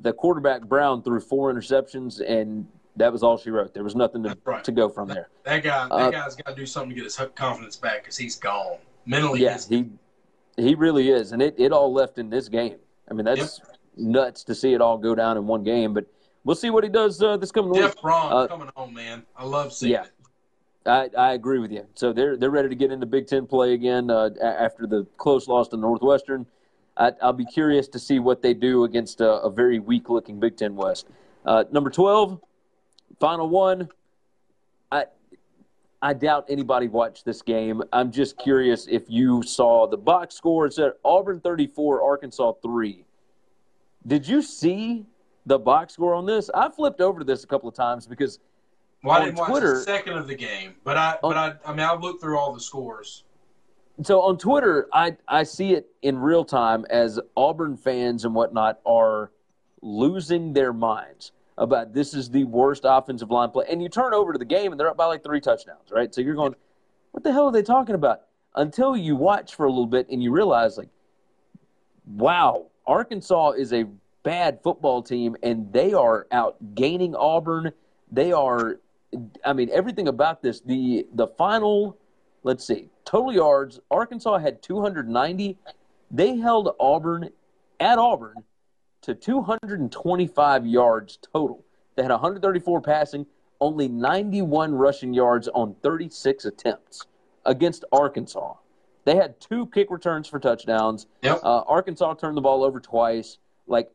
the 0.02 0.14
quarterback 0.14 0.64
Brown 0.64 1.04
threw 1.04 1.20
four 1.20 1.54
interceptions, 1.54 2.22
and 2.26 2.66
that 2.96 3.12
was 3.12 3.24
all 3.24 3.38
she 3.38 3.50
wrote. 3.50 3.74
There 3.74 3.84
was 3.84 3.96
nothing 3.96 4.24
to, 4.24 4.38
right. 4.46 4.64
to 4.64 4.72
go 4.72 4.88
from 4.90 5.10
there. 5.10 5.30
That 5.44 5.64
guy, 5.64 5.86
that 5.86 5.92
Uh, 5.92 6.12
guy's 6.12 6.36
got 6.36 6.52
to 6.52 6.56
do 6.56 6.66
something 6.66 6.90
to 6.90 6.96
get 6.96 7.04
his 7.04 7.20
confidence 7.36 7.76
back 7.76 8.04
because 8.04 8.18
he's 8.18 8.36
gone 8.38 8.78
mentally. 9.06 9.42
Yeah, 9.42 9.58
he 9.68 9.90
he 10.58 10.76
really 10.76 11.10
is, 11.10 11.32
and 11.32 11.42
it, 11.42 11.56
it 11.58 11.72
all 11.72 11.92
left 11.92 12.18
in 12.20 12.30
this 12.30 12.48
game. 12.48 12.78
I 13.10 13.14
mean, 13.14 13.26
that's 13.26 13.60
nuts 13.98 14.44
to 14.46 14.56
see 14.56 14.74
it 14.74 14.82
all 14.82 14.98
go 14.98 15.14
down 15.16 15.38
in 15.38 15.46
one 15.46 15.64
game. 15.64 15.94
But 15.94 16.06
we'll 16.44 16.56
see 16.56 16.70
what 16.70 16.84
he 16.84 16.90
does 16.90 17.22
uh, 17.22 17.38
this 17.38 17.52
coming 17.52 17.72
week. 17.72 17.82
Jeff 17.82 17.98
Brohm 17.98 18.32
Uh, 18.32 18.48
coming 18.48 18.70
home, 18.76 18.94
man. 18.94 19.24
I 19.36 19.46
love 19.46 19.74
seeing 19.74 19.94
yeah. 19.94 20.04
it. 20.04 20.12
I, 20.86 21.10
I 21.18 21.34
agree 21.34 21.60
with 21.60 21.72
you. 21.72 21.86
So 21.96 22.12
they're 22.12 22.36
they're 22.36 22.50
ready 22.50 22.70
to 22.70 22.76
get 22.76 22.92
into 22.92 23.06
Big 23.06 23.28
Ten 23.28 23.48
play 23.48 23.74
again 23.74 24.10
uh, 24.10 24.32
after 24.42 24.86
the 24.86 25.06
close 25.18 25.48
loss 25.48 25.70
to 25.70 25.78
Northwestern. 25.78 26.46
I, 26.98 27.14
I'll 27.22 27.34
be 27.34 27.46
curious 27.46 27.88
to 27.90 28.00
see 28.00 28.20
what 28.20 28.42
they 28.42 28.54
do 28.54 28.84
against 28.84 29.22
a, 29.22 29.42
a 29.42 29.50
very 29.50 29.80
weak 29.80 30.10
looking 30.10 30.40
Big 30.40 30.58
Ten 30.58 30.76
West. 30.76 31.08
Uh, 31.46 31.64
number 31.72 31.90
twelve, 31.90 32.40
final 33.20 33.50
one. 33.50 33.88
I 34.92 35.06
I 36.02 36.14
doubt 36.14 36.48
anybody 36.50 36.90
watched 36.90 37.24
this 37.24 37.42
game. 37.42 37.82
I'm 37.94 38.12
just 38.12 38.38
curious 38.38 38.88
if 38.88 39.04
you 39.08 39.42
saw 39.42 39.88
the 39.88 39.98
box 39.98 40.36
score. 40.36 40.66
It 40.66 40.74
said 40.74 40.92
Auburn 41.06 41.40
34, 41.40 42.04
Arkansas 42.04 42.54
three. 42.62 43.06
Did 44.06 44.28
you 44.28 44.42
see 44.42 45.06
the 45.46 45.60
box 45.60 45.94
score 45.94 46.14
on 46.16 46.26
this? 46.26 46.50
I 46.54 46.70
flipped 46.70 47.02
over 47.02 47.20
to 47.20 47.26
this 47.26 47.44
a 47.44 47.48
couple 47.48 47.68
of 47.70 47.76
times 47.76 48.08
because 48.08 48.40
Well, 49.04 49.16
I 49.16 49.20
on 49.20 49.26
didn't 49.26 49.38
watch 49.40 49.50
Twitter- 49.50 49.74
a 49.80 49.82
second 49.82 50.18
of 50.18 50.28
the 50.28 50.36
game, 50.36 50.76
but 50.84 50.98
I, 50.98 51.18
but 51.22 51.36
oh. 51.38 51.40
I, 51.40 51.54
I 51.66 51.72
mean, 51.72 51.82
I 51.86 51.94
looked 51.96 52.22
through 52.22 52.38
all 52.38 52.54
the 52.54 52.60
scores. 52.60 53.24
so 54.04 54.22
on 54.22 54.38
Twitter, 54.38 54.88
I 54.94 55.18
I 55.28 55.44
see 55.44 55.74
it 55.74 55.88
in 56.02 56.18
real 56.18 56.46
time 56.46 56.86
as 56.90 57.20
Auburn 57.36 57.78
fans 57.78 58.26
and 58.26 58.34
whatnot 58.34 58.80
are 58.86 59.32
losing 59.82 60.54
their 60.54 60.72
minds 60.74 61.32
about 61.58 61.94
this 61.94 62.14
is 62.14 62.30
the 62.30 62.46
worst 62.46 62.82
offensive 62.86 63.30
line 63.30 63.50
play. 63.52 63.66
And 63.70 63.82
you 63.84 63.90
turn 63.90 64.14
over 64.14 64.34
to 64.34 64.40
the 64.40 64.46
game 64.46 64.72
and 64.72 64.80
they're 64.80 64.90
up 64.90 64.98
by 64.98 65.06
like 65.06 65.24
three 65.24 65.40
touchdowns, 65.42 65.92
right? 65.92 66.14
So 66.16 66.22
you're 66.22 66.34
going, 66.36 66.56
what 67.12 67.24
the 67.24 67.32
hell 67.32 67.46
are 67.48 67.52
they 67.52 67.62
talking 67.62 67.94
about? 67.94 68.22
Until 68.56 68.96
you 68.98 69.16
watch 69.16 69.54
for 69.54 69.66
a 69.66 69.70
little 69.70 69.86
bit 69.86 70.08
and 70.10 70.24
you 70.24 70.32
realize, 70.32 70.78
like, 70.78 70.90
wow, 72.08 72.68
Arkansas 72.88 73.52
is 73.52 73.74
a 73.74 73.86
bad 74.24 74.60
football 74.64 75.04
team 75.04 75.36
and 75.44 75.72
they 75.72 75.94
are 75.94 76.28
out 76.32 76.58
gaining 76.76 77.16
Auburn. 77.16 77.72
They 78.12 78.32
are, 78.32 78.80
I 79.46 79.54
mean, 79.54 79.70
everything 79.72 80.08
about 80.08 80.42
this. 80.42 80.62
The 80.62 81.06
the 81.14 81.28
final, 81.28 81.98
let's 82.44 82.66
see, 82.66 82.90
total 83.06 83.34
yards. 83.34 83.80
Arkansas 83.92 84.40
had 84.40 84.62
290. 84.62 85.58
They 86.12 86.38
held 86.38 86.76
Auburn 86.80 87.30
at 87.80 87.98
Auburn 87.98 88.36
to 89.02 89.14
225 89.14 90.66
yards 90.66 91.20
total. 91.34 91.64
They 91.96 92.04
had 92.04 92.12
134 92.12 92.82
passing, 92.82 93.26
only 93.60 93.88
91 93.88 94.74
rushing 94.74 95.14
yards 95.14 95.48
on 95.50 95.76
36 95.84 96.46
attempts 96.46 97.06
against 97.46 97.86
Arkansas. 97.92 98.56
They 99.06 99.16
had 99.16 99.40
two 99.40 99.68
kick 99.68 99.92
returns 99.92 100.28
for 100.28 100.40
touchdowns. 100.40 101.08
Yep. 101.22 101.42
Uh, 101.44 101.62
Arkansas 101.62 102.14
turned 102.16 102.38
the 102.38 102.42
ball 102.42 102.64
over 102.64 102.80
twice. 102.80 103.38
Like, 103.68 103.92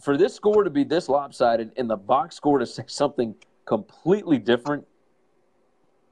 for 0.00 0.16
this 0.16 0.34
score 0.34 0.64
to 0.64 0.70
be 0.70 0.84
this 0.84 1.08
lopsided 1.08 1.72
and 1.76 1.88
the 1.88 1.96
box 1.96 2.36
score 2.36 2.58
to 2.58 2.66
say 2.66 2.84
something 2.86 3.34
completely 3.64 4.38
different, 4.38 4.86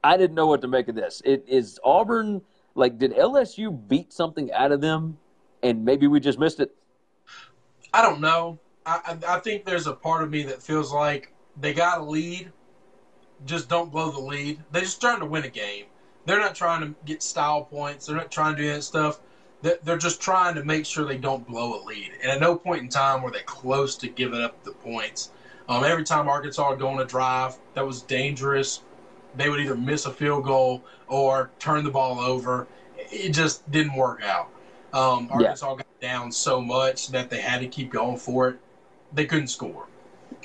I 0.03 0.17
didn't 0.17 0.35
know 0.35 0.47
what 0.47 0.61
to 0.61 0.67
make 0.67 0.87
of 0.87 0.95
this. 0.95 1.21
It 1.25 1.45
is 1.47 1.79
Auburn 1.83 2.41
like 2.75 2.97
did 2.97 3.13
LSU 3.13 3.87
beat 3.87 4.13
something 4.13 4.51
out 4.51 4.71
of 4.71 4.81
them 4.81 5.17
and 5.61 5.83
maybe 5.83 6.07
we 6.07 6.19
just 6.19 6.39
missed 6.39 6.59
it? 6.59 6.75
I 7.93 8.01
don't 8.01 8.21
know. 8.21 8.59
I, 8.85 9.17
I 9.27 9.39
think 9.39 9.65
there's 9.65 9.87
a 9.87 9.93
part 9.93 10.23
of 10.23 10.31
me 10.31 10.43
that 10.43 10.63
feels 10.63 10.91
like 10.91 11.33
they 11.59 11.73
got 11.73 11.99
a 11.99 12.03
lead, 12.03 12.51
just 13.45 13.69
don't 13.69 13.91
blow 13.91 14.09
the 14.09 14.19
lead. 14.19 14.63
They're 14.71 14.81
just 14.81 15.01
trying 15.01 15.19
to 15.19 15.25
win 15.25 15.43
a 15.43 15.49
game. 15.49 15.85
They're 16.25 16.39
not 16.39 16.55
trying 16.55 16.81
to 16.81 16.95
get 17.05 17.21
style 17.21 17.63
points. 17.63 18.05
They're 18.05 18.15
not 18.15 18.31
trying 18.31 18.55
to 18.55 18.61
do 18.61 18.67
that 18.73 18.83
stuff. 18.83 19.19
They're 19.61 19.77
they're 19.83 19.97
just 19.97 20.21
trying 20.21 20.55
to 20.55 20.63
make 20.63 20.85
sure 20.85 21.05
they 21.05 21.17
don't 21.17 21.45
blow 21.45 21.81
a 21.81 21.81
lead. 21.83 22.11
And 22.21 22.31
at 22.31 22.39
no 22.39 22.55
point 22.55 22.81
in 22.81 22.89
time 22.89 23.21
were 23.21 23.31
they 23.31 23.41
close 23.45 23.95
to 23.97 24.07
giving 24.07 24.41
up 24.41 24.63
the 24.63 24.71
points. 24.71 25.31
Um, 25.69 25.83
every 25.83 26.03
time 26.03 26.27
Arkansas 26.27 26.69
would 26.69 26.79
go 26.79 26.89
on 26.89 26.99
a 26.99 27.05
drive 27.05 27.57
that 27.75 27.85
was 27.85 28.01
dangerous, 28.01 28.81
they 29.35 29.49
would 29.49 29.59
either 29.59 29.75
miss 29.75 30.05
a 30.05 30.11
field 30.11 30.43
goal 30.43 30.83
or 31.07 31.51
turn 31.59 31.83
the 31.83 31.91
ball 31.91 32.19
over. 32.19 32.67
It 32.97 33.29
just 33.29 33.69
didn't 33.71 33.95
work 33.95 34.21
out. 34.23 34.49
Um, 34.93 35.27
Yeah. 35.29 35.37
Arkansas 35.37 35.75
got 35.75 35.99
down 36.01 36.31
so 36.31 36.59
much 36.59 37.09
that 37.09 37.29
they 37.29 37.39
had 37.39 37.61
to 37.61 37.67
keep 37.67 37.91
going 37.91 38.17
for 38.17 38.49
it. 38.49 38.59
They 39.13 39.25
couldn't 39.25 39.47
score. 39.47 39.87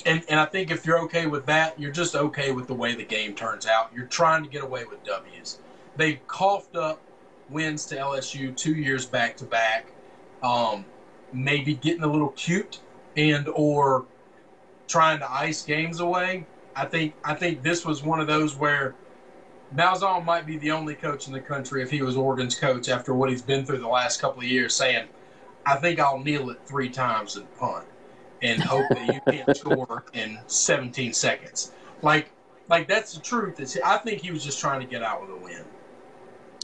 And, 0.04 0.22
and 0.28 0.38
I 0.38 0.44
think 0.44 0.70
if 0.70 0.84
you're 0.84 1.00
okay 1.04 1.26
with 1.26 1.46
that, 1.46 1.80
you're 1.80 1.92
just 1.92 2.14
okay 2.14 2.52
with 2.52 2.66
the 2.66 2.74
way 2.74 2.94
the 2.94 3.04
game 3.04 3.34
turns 3.34 3.66
out. 3.66 3.90
You're 3.94 4.06
trying 4.06 4.44
to 4.44 4.50
get 4.50 4.62
away 4.62 4.84
with 4.84 5.02
W's. 5.04 5.58
They 5.96 6.20
coughed 6.26 6.76
up 6.76 7.00
wins 7.48 7.86
to 7.86 7.96
LSU 7.96 8.56
two 8.56 8.74
years 8.74 9.06
back 9.06 9.36
to 9.38 9.44
back. 9.44 9.86
Um, 10.42 10.84
maybe 11.32 11.74
getting 11.74 12.02
a 12.02 12.06
little 12.06 12.30
cute 12.30 12.80
and 13.16 13.48
or 13.48 14.04
trying 14.88 15.18
to 15.20 15.30
ice 15.30 15.62
games 15.62 16.00
away. 16.00 16.46
I 16.74 16.84
think 16.84 17.14
I 17.24 17.34
think 17.34 17.62
this 17.62 17.84
was 17.84 18.02
one 18.02 18.20
of 18.20 18.26
those 18.26 18.54
where 18.56 18.94
Malzahn 19.74 20.24
might 20.24 20.46
be 20.46 20.58
the 20.58 20.70
only 20.70 20.94
coach 20.94 21.26
in 21.26 21.32
the 21.32 21.40
country 21.40 21.82
if 21.82 21.90
he 21.90 22.02
was 22.02 22.16
Oregon's 22.16 22.58
coach 22.58 22.88
after 22.88 23.14
what 23.14 23.30
he's 23.30 23.42
been 23.42 23.64
through 23.64 23.78
the 23.78 23.88
last 23.88 24.20
couple 24.20 24.40
of 24.40 24.46
years, 24.46 24.74
saying, 24.74 25.08
"I 25.64 25.76
think 25.76 25.98
I'll 25.98 26.18
kneel 26.18 26.50
it 26.50 26.60
three 26.66 26.88
times 26.88 27.36
and 27.36 27.52
punt, 27.56 27.86
and 28.42 28.62
hope 28.62 28.88
that 28.90 29.14
you 29.14 29.20
can't 29.32 29.56
score 29.56 30.04
in 30.12 30.38
17 30.46 31.12
seconds." 31.12 31.72
Like, 32.02 32.30
like 32.68 32.86
that's 32.86 33.14
the 33.14 33.20
truth. 33.20 33.58
It's, 33.58 33.76
I 33.84 33.98
think 33.98 34.20
he 34.20 34.30
was 34.30 34.44
just 34.44 34.60
trying 34.60 34.80
to 34.80 34.86
get 34.86 35.02
out 35.02 35.22
with 35.22 35.30
a 35.30 35.36
win. 35.36 35.64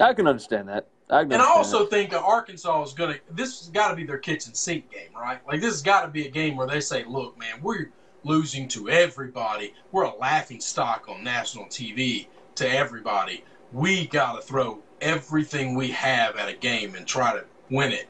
I 0.00 0.14
can 0.14 0.26
understand 0.26 0.68
that. 0.68 0.88
I 1.11 1.22
can 1.22 1.33
And 1.33 1.42
I 1.42 1.46
also 1.46 1.81
that. 1.81 1.90
think 1.90 2.11
that 2.11 2.22
Arkansas 2.22 2.83
is 2.85 2.94
going 2.94 3.14
to. 3.14 3.20
This 3.31 3.59
has 3.61 3.68
got 3.68 3.88
to 3.90 3.96
be 3.96 4.05
their 4.05 4.18
kitchen 4.18 4.55
sink 4.55 4.90
game, 4.90 5.11
right? 5.14 5.46
Like 5.46 5.61
this 5.61 5.72
has 5.72 5.83
got 5.83 6.02
to 6.02 6.09
be 6.09 6.26
a 6.26 6.31
game 6.31 6.57
where 6.57 6.66
they 6.66 6.81
say, 6.81 7.05
"Look, 7.05 7.38
man, 7.38 7.61
we're 7.62 7.90
losing 8.24 8.68
to 8.68 8.88
everybody. 8.88 9.74
We're 9.90 10.05
a 10.05 10.16
laughing 10.16 10.61
stock 10.61 11.07
on 11.09 11.22
national 11.22 11.66
TV 11.66 12.28
to 12.55 12.68
everybody. 12.68 13.44
We 13.72 14.07
got 14.07 14.37
to 14.37 14.42
throw 14.42 14.78
everything 15.00 15.74
we 15.74 15.88
have 15.88 16.37
at 16.37 16.48
a 16.48 16.55
game 16.55 16.94
and 16.94 17.07
try 17.07 17.33
to 17.35 17.44
win 17.70 17.92
it." 17.92 18.09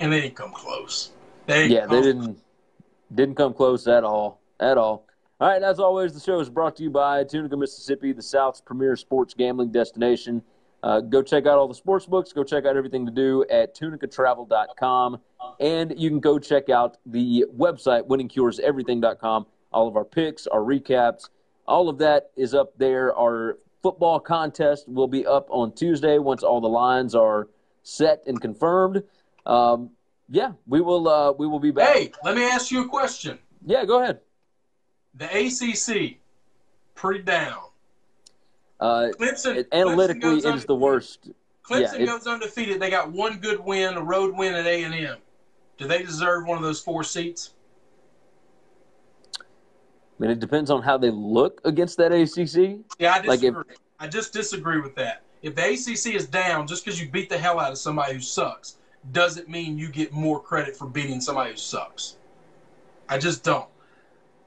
And 0.00 0.12
they 0.12 0.20
didn't 0.20 0.36
come 0.36 0.52
close. 0.52 1.10
They 1.46 1.68
didn't 1.68 1.72
Yeah, 1.72 1.86
they 1.86 2.02
didn't 2.02 2.38
didn't 3.14 3.34
come 3.34 3.52
close 3.52 3.86
at 3.86 4.04
all. 4.04 4.40
At 4.60 4.78
all. 4.78 5.06
All 5.40 5.48
right, 5.48 5.62
as 5.62 5.78
always, 5.78 6.14
the 6.14 6.20
show 6.20 6.40
is 6.40 6.48
brought 6.48 6.74
to 6.76 6.82
you 6.82 6.90
by 6.90 7.22
Tunica, 7.24 7.56
Mississippi, 7.56 8.12
the 8.12 8.22
South's 8.22 8.60
premier 8.60 8.96
sports 8.96 9.34
gambling 9.34 9.70
destination. 9.70 10.42
Uh, 10.82 11.00
go 11.00 11.22
check 11.22 11.46
out 11.46 11.58
all 11.58 11.68
the 11.68 11.74
sports 11.74 12.06
books. 12.06 12.32
Go 12.32 12.44
check 12.44 12.64
out 12.64 12.76
everything 12.76 13.04
to 13.06 13.12
do 13.12 13.44
at 13.50 13.74
tunicatravel.com. 13.74 15.20
And 15.60 15.94
you 15.98 16.08
can 16.08 16.20
go 16.20 16.38
check 16.38 16.68
out 16.68 16.98
the 17.04 17.46
website, 17.56 18.06
winningcureseverything.com. 18.06 19.46
All 19.72 19.88
of 19.88 19.96
our 19.96 20.04
picks, 20.04 20.46
our 20.46 20.60
recaps, 20.60 21.28
all 21.66 21.88
of 21.88 21.98
that 21.98 22.30
is 22.36 22.54
up 22.54 22.78
there. 22.78 23.14
Our 23.14 23.58
football 23.82 24.20
contest 24.20 24.88
will 24.88 25.08
be 25.08 25.26
up 25.26 25.46
on 25.50 25.72
Tuesday 25.72 26.18
once 26.18 26.42
all 26.42 26.60
the 26.60 26.68
lines 26.68 27.14
are 27.14 27.48
set 27.82 28.22
and 28.26 28.40
confirmed. 28.40 29.02
Um, 29.44 29.90
yeah, 30.28 30.52
we 30.66 30.80
will. 30.80 31.08
Uh, 31.08 31.32
we 31.32 31.46
will 31.46 31.60
be 31.60 31.70
back. 31.70 31.94
Hey, 31.94 32.12
let 32.22 32.36
me 32.36 32.44
ask 32.44 32.70
you 32.70 32.84
a 32.84 32.88
question. 32.88 33.38
Yeah, 33.64 33.84
go 33.84 34.02
ahead. 34.02 34.20
The 35.14 35.24
ACC, 35.24 36.18
pretty 36.94 37.22
down. 37.22 37.58
Uh, 38.80 39.08
Clemson 39.18 39.56
it, 39.56 39.68
analytically, 39.72 40.40
Clemson 40.40 40.52
it 40.52 40.54
is 40.56 40.64
the 40.64 40.74
worst. 40.74 41.30
Clemson 41.64 42.00
yeah, 42.00 42.06
goes 42.06 42.26
undefeated. 42.26 42.80
They 42.80 42.90
got 42.90 43.10
one 43.10 43.38
good 43.38 43.60
win, 43.60 43.94
a 43.94 44.02
road 44.02 44.36
win 44.36 44.54
at 44.54 44.66
A 44.66 44.84
and 44.84 44.94
M. 44.94 45.18
Do 45.76 45.86
they 45.86 46.02
deserve 46.02 46.46
one 46.46 46.56
of 46.56 46.62
those 46.62 46.80
four 46.80 47.04
seats? 47.04 47.54
I 49.38 50.22
mean, 50.22 50.30
it 50.30 50.40
depends 50.40 50.70
on 50.70 50.82
how 50.82 50.98
they 50.98 51.10
look 51.10 51.60
against 51.64 51.96
that 51.98 52.12
ACC. 52.12 52.84
Yeah, 52.98 53.14
I 53.14 53.20
Like 53.20 53.40
disagree. 53.40 53.64
if- 53.70 53.78
I 54.00 54.08
just 54.08 54.32
disagree 54.32 54.80
with 54.80 54.94
that. 54.96 55.22
If 55.42 55.54
the 55.54 55.62
ACC 55.62 56.14
is 56.14 56.26
down 56.26 56.66
just 56.66 56.84
because 56.84 57.00
you 57.00 57.08
beat 57.08 57.28
the 57.28 57.38
hell 57.38 57.60
out 57.60 57.70
of 57.72 57.78
somebody 57.78 58.14
who 58.14 58.20
sucks, 58.20 58.76
doesn't 59.12 59.48
mean 59.48 59.78
you 59.78 59.88
get 59.88 60.12
more 60.12 60.40
credit 60.40 60.76
for 60.76 60.86
beating 60.86 61.20
somebody 61.20 61.52
who 61.52 61.56
sucks. 61.56 62.16
I 63.08 63.18
just 63.18 63.44
don't. 63.44 63.68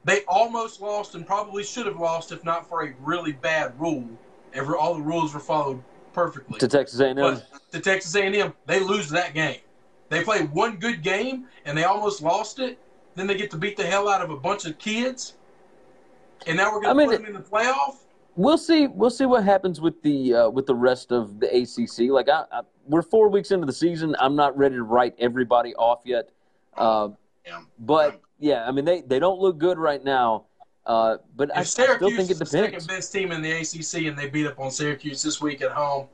They 0.04 0.22
almost 0.26 0.80
lost 0.80 1.14
and 1.14 1.26
probably 1.26 1.62
should 1.62 1.86
have 1.86 1.98
lost 1.98 2.32
if 2.32 2.44
not 2.44 2.68
for 2.68 2.84
a 2.84 2.94
really 3.00 3.32
bad 3.32 3.78
rule. 3.80 4.08
Every 4.52 4.76
all 4.76 4.94
the 4.94 5.02
rules 5.02 5.32
were 5.32 5.40
followed 5.40 5.82
perfectly. 6.12 6.58
To 6.58 6.68
Texas 6.68 7.00
A&M, 7.00 7.16
But 7.16 7.46
to 7.70 7.80
Texas 7.80 8.14
A&M, 8.14 8.52
they 8.66 8.80
lose 8.80 9.08
that 9.10 9.34
game. 9.34 9.60
They 10.08 10.22
play 10.24 10.42
one 10.42 10.76
good 10.76 11.02
game 11.02 11.46
and 11.64 11.76
they 11.78 11.84
almost 11.84 12.20
lost 12.20 12.58
it. 12.58 12.78
Then 13.14 13.26
they 13.26 13.36
get 13.36 13.50
to 13.52 13.56
beat 13.56 13.76
the 13.76 13.84
hell 13.84 14.08
out 14.08 14.22
of 14.22 14.30
a 14.30 14.36
bunch 14.36 14.64
of 14.66 14.78
kids, 14.78 15.34
and 16.46 16.56
now 16.56 16.72
we're 16.72 16.80
going 16.80 16.96
to 16.96 17.06
put 17.06 17.16
them 17.18 17.26
in 17.26 17.34
the 17.34 17.40
playoff. 17.40 17.96
we'll 18.36 18.56
see. 18.56 18.86
We'll 18.86 19.10
see 19.10 19.26
what 19.26 19.44
happens 19.44 19.80
with 19.80 20.02
the 20.02 20.34
uh, 20.34 20.48
with 20.48 20.66
the 20.66 20.74
rest 20.74 21.12
of 21.12 21.38
the 21.38 21.46
ACC. 21.46 22.10
Like, 22.10 22.30
I, 22.30 22.44
I, 22.50 22.60
we're 22.86 23.02
four 23.02 23.28
weeks 23.28 23.50
into 23.50 23.66
the 23.66 23.72
season. 23.72 24.16
I'm 24.18 24.34
not 24.34 24.56
ready 24.56 24.76
to 24.76 24.82
write 24.82 25.14
everybody 25.18 25.74
off 25.74 26.00
yet. 26.04 26.30
Uh, 26.74 27.10
Yeah. 27.46 27.62
but 27.78 28.20
yeah, 28.38 28.66
I 28.66 28.72
mean, 28.72 28.84
they 28.84 29.02
they 29.02 29.18
don't 29.18 29.40
look 29.40 29.58
good 29.58 29.78
right 29.78 30.02
now. 30.02 30.46
Uh, 30.84 31.18
but 31.36 31.54
I, 31.54 31.58
I 31.58 31.60
If 31.60 31.68
still 31.68 31.86
Syracuse 31.86 32.16
think 32.16 32.30
it 32.30 32.32
is 32.32 32.38
the 32.40 32.46
second 32.46 32.86
best 32.88 33.12
team 33.12 33.30
in 33.30 33.40
the 33.40 33.52
ACC 33.52 34.06
and 34.06 34.18
they 34.18 34.28
beat 34.28 34.46
up 34.46 34.58
on 34.58 34.70
Syracuse 34.70 35.22
this 35.22 35.40
week 35.40 35.62
at 35.62 35.70
home, 35.70 36.08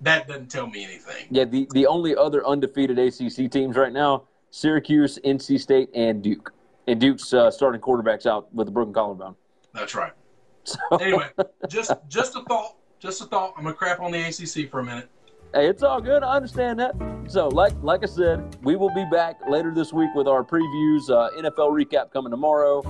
that 0.00 0.26
doesn't 0.26 0.50
tell 0.50 0.66
me 0.66 0.84
anything. 0.84 1.26
Yeah, 1.30 1.44
the 1.44 1.68
the 1.72 1.86
only 1.86 2.16
other 2.16 2.46
undefeated 2.46 2.98
ACC 2.98 3.50
teams 3.50 3.76
right 3.76 3.92
now: 3.92 4.24
Syracuse, 4.50 5.18
NC 5.24 5.60
State, 5.60 5.90
and 5.94 6.22
Duke. 6.22 6.52
And 6.86 7.00
Duke's 7.00 7.34
uh, 7.34 7.50
starting 7.50 7.80
quarterbacks 7.80 8.26
out 8.26 8.52
with 8.54 8.68
a 8.68 8.70
broken 8.70 8.94
collarbone. 8.94 9.34
That's 9.72 9.94
right. 9.94 10.12
So, 10.66 10.80
Anyway, 10.96 11.28
just 11.68 11.92
just 12.08 12.34
a 12.34 12.42
thought. 12.42 12.74
Just 12.98 13.20
a 13.20 13.26
thought. 13.26 13.54
I'm 13.56 13.62
gonna 13.62 13.76
crap 13.76 14.00
on 14.00 14.10
the 14.10 14.20
ACC 14.20 14.68
for 14.68 14.80
a 14.80 14.84
minute. 14.84 15.08
Hey, 15.54 15.68
it's 15.68 15.82
all 15.82 16.00
good. 16.00 16.22
I 16.22 16.36
understand 16.36 16.78
that. 16.80 16.94
So, 17.28 17.48
like 17.48 17.72
like 17.82 18.02
I 18.02 18.06
said, 18.06 18.56
we 18.62 18.76
will 18.76 18.94
be 18.94 19.04
back 19.10 19.36
later 19.48 19.72
this 19.74 19.92
week 19.92 20.10
with 20.14 20.28
our 20.28 20.44
previews, 20.44 21.10
uh, 21.10 21.30
NFL 21.38 21.70
recap 21.70 22.12
coming 22.12 22.30
tomorrow, 22.30 22.82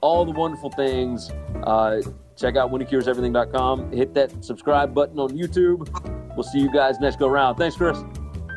all 0.00 0.24
the 0.24 0.32
wonderful 0.32 0.70
things. 0.70 1.30
Uh, 1.62 2.02
check 2.36 2.56
out 2.56 2.72
winningcureseverything.com. 2.72 3.92
Hit 3.92 4.14
that 4.14 4.44
subscribe 4.44 4.94
button 4.94 5.18
on 5.18 5.30
YouTube. 5.30 5.88
We'll 6.34 6.42
see 6.44 6.58
you 6.60 6.72
guys 6.72 6.98
next 6.98 7.18
go 7.18 7.28
round. 7.28 7.58
Thanks, 7.58 7.76
Chris. 7.76 7.98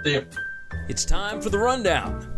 See 0.04 0.14
ya. 0.16 0.22
It's 0.88 1.06
time 1.06 1.42
for 1.42 1.50
the 1.50 1.58
rundown. 1.60 2.32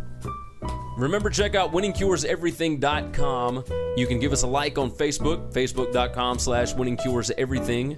Remember, 0.98 1.30
check 1.30 1.54
out 1.54 1.72
winningcureseverything.com. 1.74 3.64
You 3.96 4.08
can 4.08 4.20
give 4.20 4.34
us 4.34 4.42
a 4.42 4.48
like 4.48 4.80
on 4.80 4.90
Facebook, 4.90 5.54
facebook.com 5.54 6.40
slash 6.40 6.74
winningcureseverything. 6.74 7.98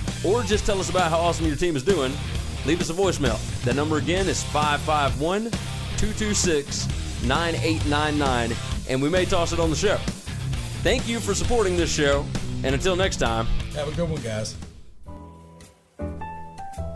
or 0.23 0.43
just 0.43 0.65
tell 0.65 0.79
us 0.79 0.89
about 0.89 1.09
how 1.09 1.17
awesome 1.17 1.45
your 1.45 1.55
team 1.55 1.75
is 1.75 1.83
doing, 1.83 2.13
leave 2.65 2.81
us 2.81 2.89
a 2.89 2.93
voicemail. 2.93 3.39
That 3.63 3.75
number 3.75 3.97
again 3.97 4.27
is 4.27 4.43
551 4.43 5.51
226 5.97 6.87
9899, 7.25 8.57
and 8.89 9.01
we 9.01 9.09
may 9.09 9.25
toss 9.25 9.53
it 9.53 9.59
on 9.59 9.69
the 9.69 9.75
show. 9.75 9.97
Thank 10.83 11.07
you 11.07 11.19
for 11.19 11.35
supporting 11.35 11.77
this 11.77 11.93
show, 11.93 12.25
and 12.63 12.73
until 12.73 12.95
next 12.95 13.17
time, 13.17 13.45
Have 13.75 13.87
a 13.87 13.95
good 13.95 14.09
one, 14.09 14.21
guys. 14.21 14.55